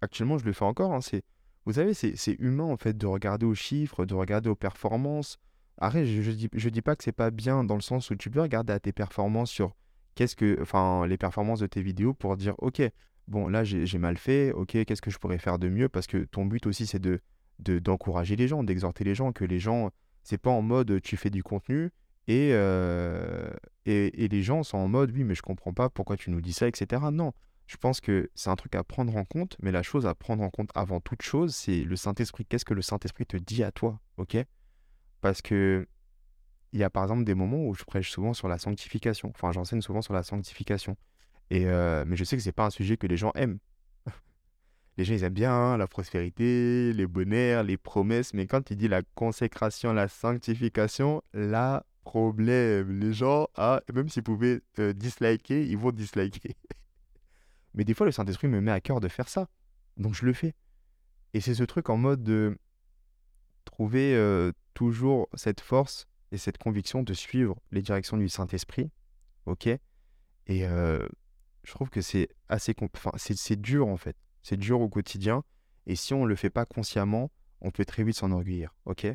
actuellement, 0.00 0.38
je 0.38 0.44
le 0.44 0.52
fais 0.52 0.64
encore. 0.64 0.92
Hein, 0.92 1.00
c'est, 1.00 1.22
vous 1.66 1.74
savez, 1.74 1.94
c'est 1.94 2.36
humain 2.38 2.64
en 2.64 2.76
fait 2.76 2.96
de 2.96 3.06
regarder 3.06 3.46
aux 3.46 3.54
chiffres, 3.54 4.04
de 4.06 4.14
regarder 4.14 4.48
aux 4.48 4.56
performances. 4.56 5.38
Arrête, 5.80 6.06
je, 6.06 6.22
je 6.22 6.30
dis, 6.32 6.48
je 6.52 6.68
dis 6.68 6.82
pas 6.82 6.96
que 6.96 7.04
c'est 7.04 7.12
pas 7.12 7.30
bien 7.30 7.62
dans 7.64 7.76
le 7.76 7.82
sens 7.82 8.10
où 8.10 8.16
tu 8.16 8.30
peux 8.30 8.40
regarder 8.40 8.72
à 8.72 8.80
tes 8.80 8.92
performances 8.92 9.50
sur 9.50 9.76
qu'est-ce 10.14 10.34
que, 10.34 10.58
enfin, 10.60 11.06
les 11.06 11.16
performances 11.16 11.60
de 11.60 11.66
tes 11.66 11.82
vidéos 11.82 12.14
pour 12.14 12.36
dire, 12.36 12.54
ok, 12.58 12.82
bon 13.28 13.46
là 13.46 13.62
j'ai 13.62 13.98
mal 13.98 14.16
fait, 14.16 14.52
ok, 14.52 14.84
qu'est-ce 14.84 15.02
que 15.02 15.10
je 15.10 15.18
pourrais 15.18 15.38
faire 15.38 15.58
de 15.58 15.68
mieux? 15.68 15.88
Parce 15.88 16.06
que 16.06 16.24
ton 16.24 16.46
but 16.46 16.66
aussi 16.66 16.86
c'est 16.86 16.98
de 16.98 17.20
d'encourager 17.60 18.36
les 18.36 18.46
gens, 18.46 18.62
d'exhorter 18.62 19.02
les 19.04 19.16
gens, 19.16 19.32
que 19.32 19.44
les 19.44 19.58
gens, 19.58 19.90
c'est 20.22 20.38
pas 20.38 20.50
en 20.50 20.62
mode 20.62 21.00
tu 21.02 21.16
fais 21.16 21.30
du 21.30 21.42
contenu 21.42 21.90
et, 22.28 22.50
euh, 22.52 23.50
et, 23.86 24.24
et, 24.24 24.28
les 24.28 24.42
gens 24.42 24.62
sont 24.62 24.78
en 24.78 24.86
mode 24.86 25.10
oui 25.12 25.24
mais 25.24 25.34
je 25.34 25.42
comprends 25.42 25.72
pas 25.72 25.88
pourquoi 25.88 26.16
tu 26.16 26.30
nous 26.30 26.40
dis 26.40 26.52
ça, 26.52 26.68
etc. 26.68 27.02
Non, 27.10 27.32
je 27.66 27.76
pense 27.76 28.00
que 28.00 28.30
c'est 28.34 28.50
un 28.50 28.56
truc 28.56 28.74
à 28.74 28.82
prendre 28.82 29.14
en 29.16 29.24
compte, 29.24 29.56
mais 29.60 29.70
la 29.70 29.82
chose 29.82 30.06
à 30.06 30.14
prendre 30.14 30.42
en 30.42 30.50
compte 30.50 30.70
avant 30.74 31.00
toute 31.00 31.22
chose, 31.22 31.54
c'est 31.54 31.84
le 31.84 31.96
Saint-Esprit. 31.96 32.46
Qu'est-ce 32.46 32.64
que 32.64 32.74
le 32.74 32.82
Saint-Esprit 32.82 33.26
te 33.26 33.36
dit 33.36 33.62
à 33.62 33.72
toi, 33.72 34.00
ok? 34.16 34.38
Parce 35.20 35.42
que 35.42 35.86
il 36.72 36.80
y 36.80 36.84
a 36.84 36.90
par 36.90 37.02
exemple 37.04 37.24
des 37.24 37.34
moments 37.34 37.66
où 37.66 37.74
je 37.74 37.84
prêche 37.84 38.10
souvent 38.10 38.34
sur 38.34 38.48
la 38.48 38.58
sanctification. 38.58 39.30
Enfin, 39.34 39.52
j'enseigne 39.52 39.80
souvent 39.82 40.02
sur 40.02 40.14
la 40.14 40.22
sanctification. 40.22 40.96
Et 41.50 41.66
euh, 41.66 42.04
mais 42.06 42.16
je 42.16 42.24
sais 42.24 42.36
que 42.36 42.42
c'est 42.42 42.52
pas 42.52 42.66
un 42.66 42.70
sujet 42.70 42.96
que 42.96 43.06
les 43.06 43.16
gens 43.16 43.32
aiment. 43.34 43.58
les 44.96 45.04
gens, 45.04 45.14
ils 45.14 45.24
aiment 45.24 45.32
bien 45.34 45.76
la 45.76 45.86
prospérité, 45.86 46.92
les 46.92 47.06
bonheurs, 47.06 47.64
les 47.64 47.76
promesses, 47.76 48.34
mais 48.34 48.46
quand 48.46 48.70
il 48.70 48.76
dit 48.76 48.88
la 48.88 49.02
consécration, 49.14 49.92
la 49.92 50.08
sanctification, 50.08 51.22
là, 51.32 51.84
problème. 52.08 52.98
Les 52.98 53.12
gens, 53.12 53.48
ah, 53.54 53.82
même 53.92 54.08
s'ils 54.08 54.22
pouvaient 54.22 54.62
euh, 54.78 54.94
disliker, 54.94 55.62
ils 55.66 55.76
vont 55.76 55.92
disliker. 55.92 56.56
mais 57.74 57.84
des 57.84 57.92
fois, 57.92 58.06
le 58.06 58.12
Saint-Esprit 58.12 58.48
me 58.48 58.60
met 58.62 58.72
à 58.72 58.80
cœur 58.80 59.00
de 59.00 59.08
faire 59.08 59.28
ça. 59.28 59.48
Donc 59.98 60.14
je 60.14 60.24
le 60.24 60.32
fais. 60.32 60.54
Et 61.34 61.40
c'est 61.40 61.54
ce 61.54 61.64
truc 61.64 61.90
en 61.90 61.98
mode 61.98 62.22
de 62.22 62.58
trouver 63.66 64.14
euh, 64.14 64.52
toujours 64.72 65.28
cette 65.34 65.60
force 65.60 66.08
et 66.32 66.38
cette 66.38 66.56
conviction 66.56 67.02
de 67.02 67.12
suivre 67.12 67.60
les 67.72 67.82
directions 67.82 68.16
du 68.16 68.30
Saint-Esprit. 68.30 68.90
Ok? 69.44 69.66
Et 69.66 70.60
je 70.60 71.74
trouve 71.74 71.90
que 71.90 72.00
c'est 72.00 72.28
assez. 72.48 72.74
Enfin, 72.80 73.10
c'est 73.16 73.60
dur 73.60 73.86
en 73.86 73.98
fait. 73.98 74.16
C'est 74.42 74.56
dur 74.56 74.80
au 74.80 74.88
quotidien. 74.88 75.44
Et 75.86 75.94
si 75.94 76.14
on 76.14 76.22
ne 76.22 76.28
le 76.28 76.36
fait 76.36 76.50
pas 76.50 76.64
consciemment, 76.64 77.30
on 77.60 77.70
peut 77.70 77.84
très 77.84 78.02
vite 78.02 78.16
s'enorgueillir. 78.16 78.74
Ok? 78.86 79.06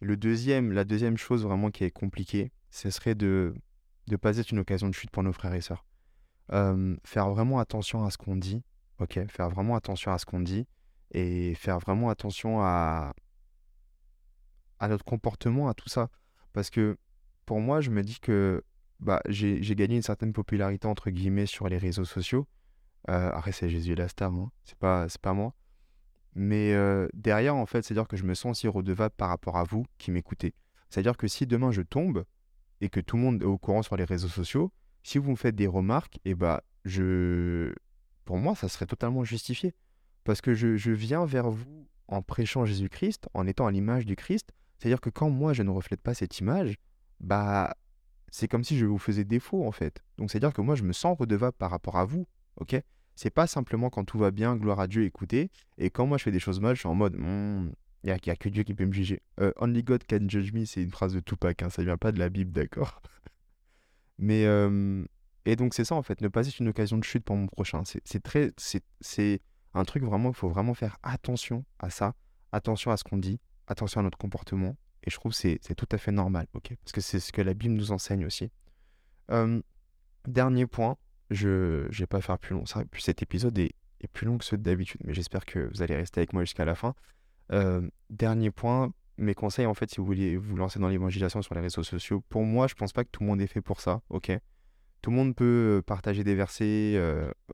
Le 0.00 0.16
deuxième, 0.16 0.72
la 0.72 0.84
deuxième 0.84 1.16
chose 1.16 1.44
vraiment 1.44 1.70
qui 1.70 1.84
est 1.84 1.90
compliquée, 1.90 2.52
ce 2.70 2.90
serait 2.90 3.14
de 3.14 3.54
ne 4.08 4.16
pas 4.16 4.38
être 4.38 4.50
une 4.50 4.58
occasion 4.58 4.88
de 4.88 4.94
chute 4.94 5.10
pour 5.10 5.22
nos 5.22 5.32
frères 5.32 5.54
et 5.54 5.60
sœurs. 5.60 5.84
faire 7.04 7.30
vraiment 7.30 7.58
attention 7.58 8.04
à 8.04 8.10
ce 8.10 8.18
qu'on 8.18 8.36
dit. 8.36 8.62
Ok 8.98 9.18
Faire 9.28 9.50
vraiment 9.50 9.76
attention 9.76 10.12
à 10.12 10.18
ce 10.18 10.26
qu'on 10.26 10.40
dit. 10.40 10.66
Et 11.12 11.54
faire 11.54 11.78
vraiment 11.78 12.08
attention 12.08 12.60
à, 12.62 13.14
à 14.78 14.88
notre 14.88 15.04
comportement, 15.04 15.68
à 15.68 15.74
tout 15.74 15.88
ça. 15.88 16.08
Parce 16.52 16.70
que 16.70 16.96
pour 17.46 17.60
moi, 17.60 17.80
je 17.80 17.90
me 17.90 18.02
dis 18.02 18.20
que 18.20 18.64
bah, 19.00 19.20
j'ai 19.28 19.74
gagné 19.74 19.96
une 19.96 20.02
certaine 20.02 20.32
popularité, 20.32 20.86
entre 20.86 21.10
guillemets, 21.10 21.46
sur 21.46 21.68
les 21.68 21.78
réseaux 21.78 22.04
sociaux. 22.04 22.46
Euh, 23.08 23.30
après, 23.32 23.52
c'est 23.52 23.68
Jésus 23.68 23.92
et 23.92 23.96
la 23.96 24.08
star, 24.08 24.32
hein. 24.32 24.50
c'est 24.64 24.78
pas, 24.78 25.06
pas 25.22 25.32
moi. 25.32 25.54
Mais 26.34 26.74
derrière, 27.14 27.56
en 27.56 27.66
fait, 27.66 27.82
c'est-à-dire 27.82 28.08
que 28.08 28.16
je 28.16 28.24
me 28.24 28.34
sens 28.34 28.58
aussi 28.58 28.68
redevable 28.68 29.14
par 29.16 29.28
rapport 29.28 29.56
à 29.56 29.64
vous 29.64 29.84
qui 29.98 30.10
m'écoutez. 30.10 30.54
C'est-à-dire 30.88 31.16
que 31.16 31.28
si 31.28 31.46
demain 31.46 31.70
je 31.70 31.82
tombe 31.82 32.24
et 32.80 32.88
que 32.88 33.00
tout 33.00 33.16
le 33.16 33.22
monde 33.22 33.42
est 33.42 33.46
au 33.46 33.58
courant 33.58 33.82
sur 33.82 33.96
les 33.96 34.04
réseaux 34.04 34.28
sociaux, 34.28 34.72
si 35.02 35.18
vous 35.18 35.30
me 35.30 35.36
faites 35.36 35.54
des 35.56 35.66
remarques, 35.66 36.18
eh 36.24 36.34
bah, 36.34 36.62
je... 36.84 37.72
pour 38.24 38.38
moi, 38.38 38.54
ça 38.54 38.68
serait 38.68 38.86
totalement 38.86 39.24
justifié. 39.24 39.74
Parce 40.24 40.40
que 40.40 40.54
je, 40.54 40.76
je 40.76 40.92
viens 40.92 41.24
vers 41.24 41.50
vous 41.50 41.88
en 42.08 42.22
prêchant 42.22 42.64
Jésus-Christ, 42.64 43.28
en 43.34 43.46
étant 43.46 43.66
à 43.66 43.70
l'image 43.70 44.06
du 44.06 44.16
Christ. 44.16 44.50
C'est-à-dire 44.78 45.00
que 45.00 45.10
quand 45.10 45.30
moi, 45.30 45.52
je 45.52 45.62
ne 45.62 45.70
reflète 45.70 46.00
pas 46.00 46.14
cette 46.14 46.38
image, 46.38 46.76
bah, 47.20 47.74
c'est 48.30 48.48
comme 48.48 48.64
si 48.64 48.78
je 48.78 48.86
vous 48.86 48.98
faisais 48.98 49.24
défaut 49.24 49.66
en 49.66 49.72
fait. 49.72 50.02
Donc 50.18 50.30
c'est-à-dire 50.30 50.52
que 50.52 50.62
moi 50.62 50.74
je 50.74 50.84
me 50.84 50.92
sens 50.92 51.18
redevable 51.18 51.56
par 51.56 51.70
rapport 51.70 51.96
à 51.96 52.04
vous, 52.04 52.26
ok? 52.56 52.80
C'est 53.20 53.28
pas 53.28 53.46
simplement 53.46 53.90
quand 53.90 54.06
tout 54.06 54.16
va 54.16 54.30
bien, 54.30 54.56
gloire 54.56 54.80
à 54.80 54.86
Dieu, 54.86 55.04
écoutez, 55.04 55.50
et 55.76 55.90
quand 55.90 56.06
moi 56.06 56.16
je 56.16 56.22
fais 56.22 56.30
des 56.30 56.38
choses 56.38 56.58
mal, 56.58 56.74
je 56.74 56.80
suis 56.80 56.88
en 56.88 56.94
mode, 56.94 57.16
il 57.18 57.20
hmm, 57.20 57.70
n'y 58.02 58.10
a, 58.12 58.14
a, 58.14 58.36
que 58.36 58.48
Dieu 58.48 58.62
qui 58.62 58.72
peut 58.72 58.86
me 58.86 58.94
juger. 58.94 59.20
Euh, 59.40 59.52
Only 59.56 59.82
God 59.82 60.04
can 60.08 60.26
judge 60.26 60.54
me, 60.54 60.64
c'est 60.64 60.82
une 60.82 60.90
phrase 60.90 61.12
de 61.12 61.20
Tupac, 61.20 61.62
hein, 61.62 61.68
ça 61.68 61.82
vient 61.82 61.98
pas 61.98 62.12
de 62.12 62.18
la 62.18 62.30
Bible, 62.30 62.50
d'accord? 62.50 63.02
Mais, 64.18 64.44
et 65.44 65.54
donc 65.54 65.74
c'est 65.74 65.84
ça 65.84 65.96
en 65.96 66.02
fait, 66.02 66.22
ne 66.22 66.28
pas 66.28 66.48
être 66.48 66.58
une 66.60 66.68
occasion 66.68 66.96
de 66.96 67.04
chute 67.04 67.22
pour 67.22 67.36
mon 67.36 67.46
prochain. 67.46 67.82
C'est 67.84 68.22
très, 68.22 68.52
c'est 68.56 69.42
un 69.74 69.84
truc 69.84 70.02
vraiment, 70.02 70.30
il 70.30 70.34
faut 70.34 70.48
vraiment 70.48 70.72
faire 70.72 70.96
attention 71.02 71.66
à 71.78 71.90
ça, 71.90 72.14
attention 72.52 72.90
à 72.90 72.96
ce 72.96 73.04
qu'on 73.04 73.18
dit, 73.18 73.38
attention 73.66 74.00
à 74.00 74.02
notre 74.02 74.16
comportement, 74.16 74.78
et 75.04 75.10
je 75.10 75.16
trouve 75.16 75.32
que 75.32 75.36
c'est 75.36 75.74
tout 75.76 75.88
à 75.92 75.98
fait 75.98 76.12
normal, 76.12 76.46
ok? 76.54 76.74
Parce 76.82 76.92
que 76.92 77.02
c'est 77.02 77.20
ce 77.20 77.32
que 77.32 77.42
la 77.42 77.52
Bible 77.52 77.74
nous 77.74 77.92
enseigne 77.92 78.24
aussi. 78.24 78.50
dernier 80.26 80.66
point, 80.66 80.96
je 81.30 81.86
ne 81.86 81.92
vais 81.92 82.06
pas 82.06 82.20
faire 82.20 82.38
plus 82.38 82.54
long. 82.54 82.66
Ça, 82.66 82.84
cet 82.98 83.22
épisode 83.22 83.58
est, 83.58 83.74
plus 84.12 84.26
long 84.26 84.38
que 84.38 84.44
ceux 84.44 84.56
d'habitude, 84.56 85.00
mais 85.04 85.14
j'espère 85.14 85.44
que 85.44 85.70
vous 85.72 85.82
allez 85.82 85.94
rester 85.94 86.20
avec 86.20 86.32
moi 86.32 86.42
jusqu'à 86.42 86.64
la 86.64 86.74
fin. 86.74 86.94
dernier 88.08 88.50
point, 88.50 88.92
mes 89.18 89.34
conseils, 89.34 89.66
en 89.66 89.74
fait, 89.74 89.90
si 89.90 89.98
vous 89.98 90.06
voulez 90.06 90.36
vous 90.36 90.56
lancer 90.56 90.78
dans 90.78 90.88
l'évangélisation 90.88 91.42
sur 91.42 91.54
les 91.54 91.60
réseaux 91.60 91.82
sociaux, 91.82 92.22
pour 92.28 92.42
moi, 92.44 92.66
je 92.66 92.74
pense 92.74 92.92
pas 92.92 93.04
que 93.04 93.10
tout 93.10 93.22
le 93.22 93.28
monde 93.28 93.40
est 93.40 93.46
fait 93.46 93.60
pour 93.60 93.80
ça, 93.80 94.00
ok? 94.08 94.32
Tout 95.02 95.10
le 95.10 95.16
monde 95.16 95.34
peut 95.34 95.82
partager 95.86 96.24
des 96.24 96.34
versets, 96.34 97.00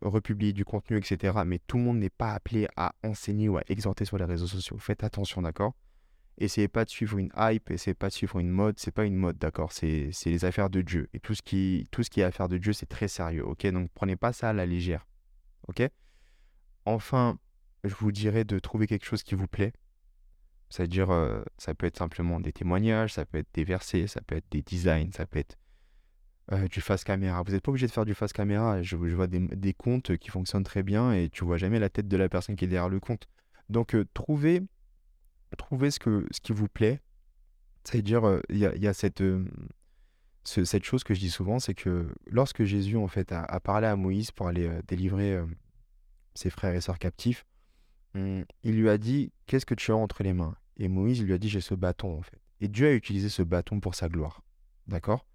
republier 0.02 0.52
du 0.52 0.64
contenu, 0.64 0.98
etc. 0.98 1.38
Mais 1.44 1.60
tout 1.66 1.78
le 1.78 1.84
monde 1.84 1.98
n'est 1.98 2.10
pas 2.10 2.32
appelé 2.32 2.68
à 2.76 2.92
enseigner 3.02 3.48
ou 3.48 3.56
à 3.58 3.62
exhorter 3.68 4.04
sur 4.04 4.18
les 4.18 4.24
réseaux 4.24 4.46
sociaux. 4.46 4.78
Faites 4.78 5.04
attention, 5.04 5.42
d'accord? 5.42 5.74
Essayez 6.38 6.68
pas 6.68 6.84
de 6.84 6.90
suivre 6.90 7.18
une 7.18 7.30
hype, 7.36 7.70
essayez 7.70 7.94
pas 7.94 8.08
de 8.08 8.12
suivre 8.12 8.38
une 8.38 8.50
mode, 8.50 8.78
c'est 8.78 8.90
pas 8.90 9.04
une 9.04 9.16
mode, 9.16 9.38
d'accord 9.38 9.72
C'est 9.72 10.10
les 10.24 10.44
affaires 10.44 10.70
de 10.70 10.82
Dieu. 10.82 11.08
Et 11.14 11.20
tout 11.20 11.34
ce 11.34 11.42
qui, 11.42 11.86
tout 11.90 12.02
ce 12.02 12.10
qui 12.10 12.20
est 12.20 12.24
affaire 12.24 12.48
de 12.48 12.58
Dieu, 12.58 12.72
c'est 12.72 12.86
très 12.86 13.08
sérieux, 13.08 13.44
ok? 13.44 13.66
Donc 13.68 13.90
prenez 13.94 14.16
pas 14.16 14.32
ça 14.32 14.50
à 14.50 14.52
la 14.52 14.66
légère, 14.66 15.06
ok? 15.68 15.88
Enfin, 16.84 17.38
je 17.84 17.94
vous 17.94 18.12
dirais 18.12 18.44
de 18.44 18.58
trouver 18.58 18.86
quelque 18.86 19.06
chose 19.06 19.22
qui 19.22 19.34
vous 19.34 19.48
plaît. 19.48 19.72
C'est-à-dire, 20.68 21.10
euh, 21.10 21.42
ça 21.58 21.74
peut 21.74 21.86
être 21.86 21.96
simplement 21.96 22.40
des 22.40 22.52
témoignages, 22.52 23.14
ça 23.14 23.24
peut 23.24 23.38
être 23.38 23.48
des 23.54 23.64
versets, 23.64 24.06
ça 24.06 24.20
peut 24.20 24.36
être 24.36 24.50
des 24.50 24.62
designs, 24.62 25.12
ça 25.12 25.26
peut 25.26 25.38
être 25.38 25.56
euh, 26.52 26.66
du 26.68 26.80
face 26.80 27.04
caméra. 27.04 27.42
Vous 27.42 27.52
n'êtes 27.52 27.62
pas 27.62 27.70
obligé 27.70 27.86
de 27.86 27.92
faire 27.92 28.04
du 28.04 28.14
face 28.14 28.32
caméra. 28.32 28.82
Je, 28.82 28.96
vois 28.96 29.26
des, 29.26 29.40
des, 29.40 29.74
comptes 29.74 30.16
qui 30.16 30.30
fonctionnent 30.30 30.64
très 30.64 30.82
bien 30.82 31.12
et 31.12 31.28
tu 31.28 31.44
vois 31.44 31.56
jamais 31.56 31.78
la 31.78 31.88
tête 31.88 32.08
de 32.08 32.16
la 32.16 32.28
personne 32.28 32.56
qui 32.56 32.64
est 32.64 32.68
derrière 32.68 32.88
le 32.88 33.00
compte. 33.00 33.28
Donc, 33.68 33.94
euh, 33.94 34.04
trouvez 34.14 34.62
Trouvez 35.56 35.90
ce, 35.90 35.98
que, 35.98 36.26
ce 36.30 36.40
qui 36.40 36.52
vous 36.52 36.68
plaît. 36.68 37.00
C'est-à-dire, 37.84 38.26
euh, 38.26 38.40
il 38.48 38.58
y, 38.58 38.88
a, 38.88 38.92
cette, 38.92 39.20
euh, 39.20 39.44
cette 40.44 40.84
chose 40.84 41.04
que 41.04 41.14
je 41.14 41.20
dis 41.20 41.30
souvent, 41.30 41.60
c'est 41.60 41.74
que 41.74 42.08
lorsque 42.26 42.64
Jésus, 42.64 42.96
en 42.96 43.06
fait, 43.06 43.30
a, 43.30 43.60
parlé 43.60 43.86
à 43.86 43.94
Moïse 43.94 44.32
pour 44.32 44.48
aller 44.48 44.66
euh, 44.66 44.82
délivrer 44.88 45.40
ses 46.34 46.50
frères 46.50 46.74
et 46.74 46.80
sœurs 46.80 46.98
captifs, 46.98 47.46
hum, 48.14 48.44
il 48.64 48.80
lui 48.80 48.88
a 48.88 48.98
dit, 48.98 49.32
qu'est-ce 49.46 49.66
que 49.66 49.74
tu 49.74 49.92
as 49.92 49.96
entre 49.96 50.24
les 50.24 50.32
mains? 50.32 50.56
Et 50.78 50.88
Moïse, 50.88 51.22
lui 51.22 51.32
a 51.32 51.38
dit, 51.38 51.48
j'ai 51.48 51.60
ce 51.60 51.74
bâton, 51.74 52.18
en 52.18 52.22
fait. 52.22 52.40
Et 52.60 52.68
Dieu 52.68 52.88
a 52.88 52.92
utilisé 52.92 53.28
ce 53.28 53.42
bâton 53.42 53.78
pour 53.80 53.94
sa 53.94 54.08
gloire. 54.08 54.42
D'accord? 54.88 55.26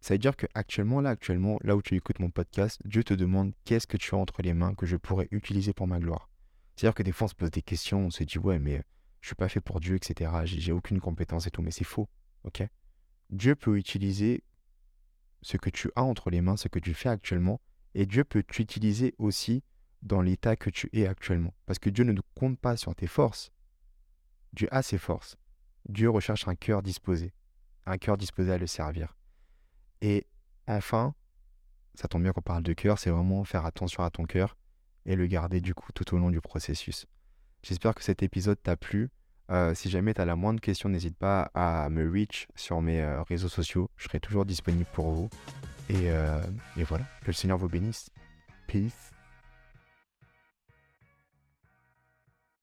Ça 0.00 0.14
veut 0.14 0.18
dire 0.18 0.36
qu'actuellement, 0.36 1.00
là, 1.00 1.10
actuellement, 1.10 1.58
là 1.62 1.76
où 1.76 1.82
tu 1.82 1.96
écoutes 1.96 2.20
mon 2.20 2.30
podcast, 2.30 2.80
Dieu 2.84 3.02
te 3.02 3.14
demande 3.14 3.52
qu'est-ce 3.64 3.86
que 3.86 3.96
tu 3.96 4.14
as 4.14 4.18
entre 4.18 4.42
les 4.42 4.52
mains 4.52 4.74
que 4.74 4.86
je 4.86 4.96
pourrais 4.96 5.28
utiliser 5.30 5.72
pour 5.72 5.86
ma 5.86 5.98
gloire? 5.98 6.28
C'est-à-dire 6.76 6.94
que 6.94 7.02
des 7.02 7.12
fois, 7.12 7.24
on 7.24 7.28
se 7.28 7.34
pose 7.34 7.50
des 7.50 7.62
questions, 7.62 8.06
on 8.06 8.10
se 8.10 8.22
dit, 8.22 8.38
ouais, 8.38 8.58
mais 8.58 8.82
je 9.20 9.28
suis 9.28 9.34
pas 9.34 9.48
fait 9.48 9.60
pour 9.60 9.80
Dieu, 9.80 9.96
etc. 9.96 10.30
J'ai 10.44 10.72
aucune 10.72 11.00
compétence 11.00 11.46
et 11.46 11.50
tout, 11.50 11.62
mais 11.62 11.70
c'est 11.70 11.84
faux, 11.84 12.08
ok? 12.44 12.62
Dieu 13.30 13.54
peut 13.54 13.76
utiliser 13.76 14.44
ce 15.42 15.56
que 15.56 15.70
tu 15.70 15.90
as 15.96 16.02
entre 16.02 16.30
les 16.30 16.40
mains, 16.40 16.56
ce 16.56 16.68
que 16.68 16.78
tu 16.78 16.94
fais 16.94 17.08
actuellement, 17.08 17.60
et 17.94 18.06
Dieu 18.06 18.24
peut 18.24 18.42
t'utiliser 18.42 19.14
aussi 19.18 19.62
dans 20.02 20.20
l'état 20.20 20.56
que 20.56 20.70
tu 20.70 20.88
es 20.92 21.06
actuellement. 21.06 21.54
Parce 21.66 21.78
que 21.78 21.90
Dieu 21.90 22.04
ne 22.04 22.20
compte 22.34 22.58
pas 22.58 22.76
sur 22.76 22.94
tes 22.94 23.06
forces. 23.06 23.52
Dieu 24.52 24.68
a 24.70 24.82
ses 24.82 24.98
forces. 24.98 25.36
Dieu 25.88 26.10
recherche 26.10 26.46
un 26.48 26.54
cœur 26.54 26.82
disposé, 26.82 27.32
un 27.84 27.98
cœur 27.98 28.16
disposé 28.16 28.52
à 28.52 28.58
le 28.58 28.66
servir. 28.66 29.16
Et 30.00 30.26
enfin, 30.66 31.14
ça 31.94 32.08
tombe 32.08 32.22
bien 32.22 32.32
qu'on 32.32 32.42
parle 32.42 32.62
de 32.62 32.72
cœur, 32.72 32.98
c'est 32.98 33.10
vraiment 33.10 33.44
faire 33.44 33.64
attention 33.64 34.02
à 34.02 34.10
ton 34.10 34.24
cœur 34.24 34.56
et 35.04 35.16
le 35.16 35.26
garder 35.26 35.60
du 35.60 35.74
coup 35.74 35.92
tout 35.92 36.14
au 36.14 36.18
long 36.18 36.30
du 36.30 36.40
processus. 36.40 37.06
J'espère 37.66 37.96
que 37.96 38.04
cet 38.04 38.22
épisode 38.22 38.62
t'a 38.62 38.76
plu. 38.76 39.10
Euh, 39.50 39.74
si 39.74 39.90
jamais 39.90 40.14
tu 40.14 40.20
as 40.20 40.24
la 40.24 40.36
moindre 40.36 40.60
question, 40.60 40.88
n'hésite 40.88 41.16
pas 41.16 41.50
à 41.52 41.90
me 41.90 42.08
reach 42.08 42.46
sur 42.54 42.80
mes 42.80 43.02
euh, 43.02 43.22
réseaux 43.24 43.48
sociaux. 43.48 43.90
Je 43.96 44.04
serai 44.04 44.20
toujours 44.20 44.44
disponible 44.44 44.86
pour 44.92 45.10
vous. 45.10 45.28
Et, 45.88 46.12
euh, 46.12 46.40
et 46.76 46.84
voilà, 46.84 47.04
que 47.22 47.26
le 47.26 47.32
Seigneur 47.32 47.58
vous 47.58 47.68
bénisse. 47.68 48.08
Peace. 48.68 49.10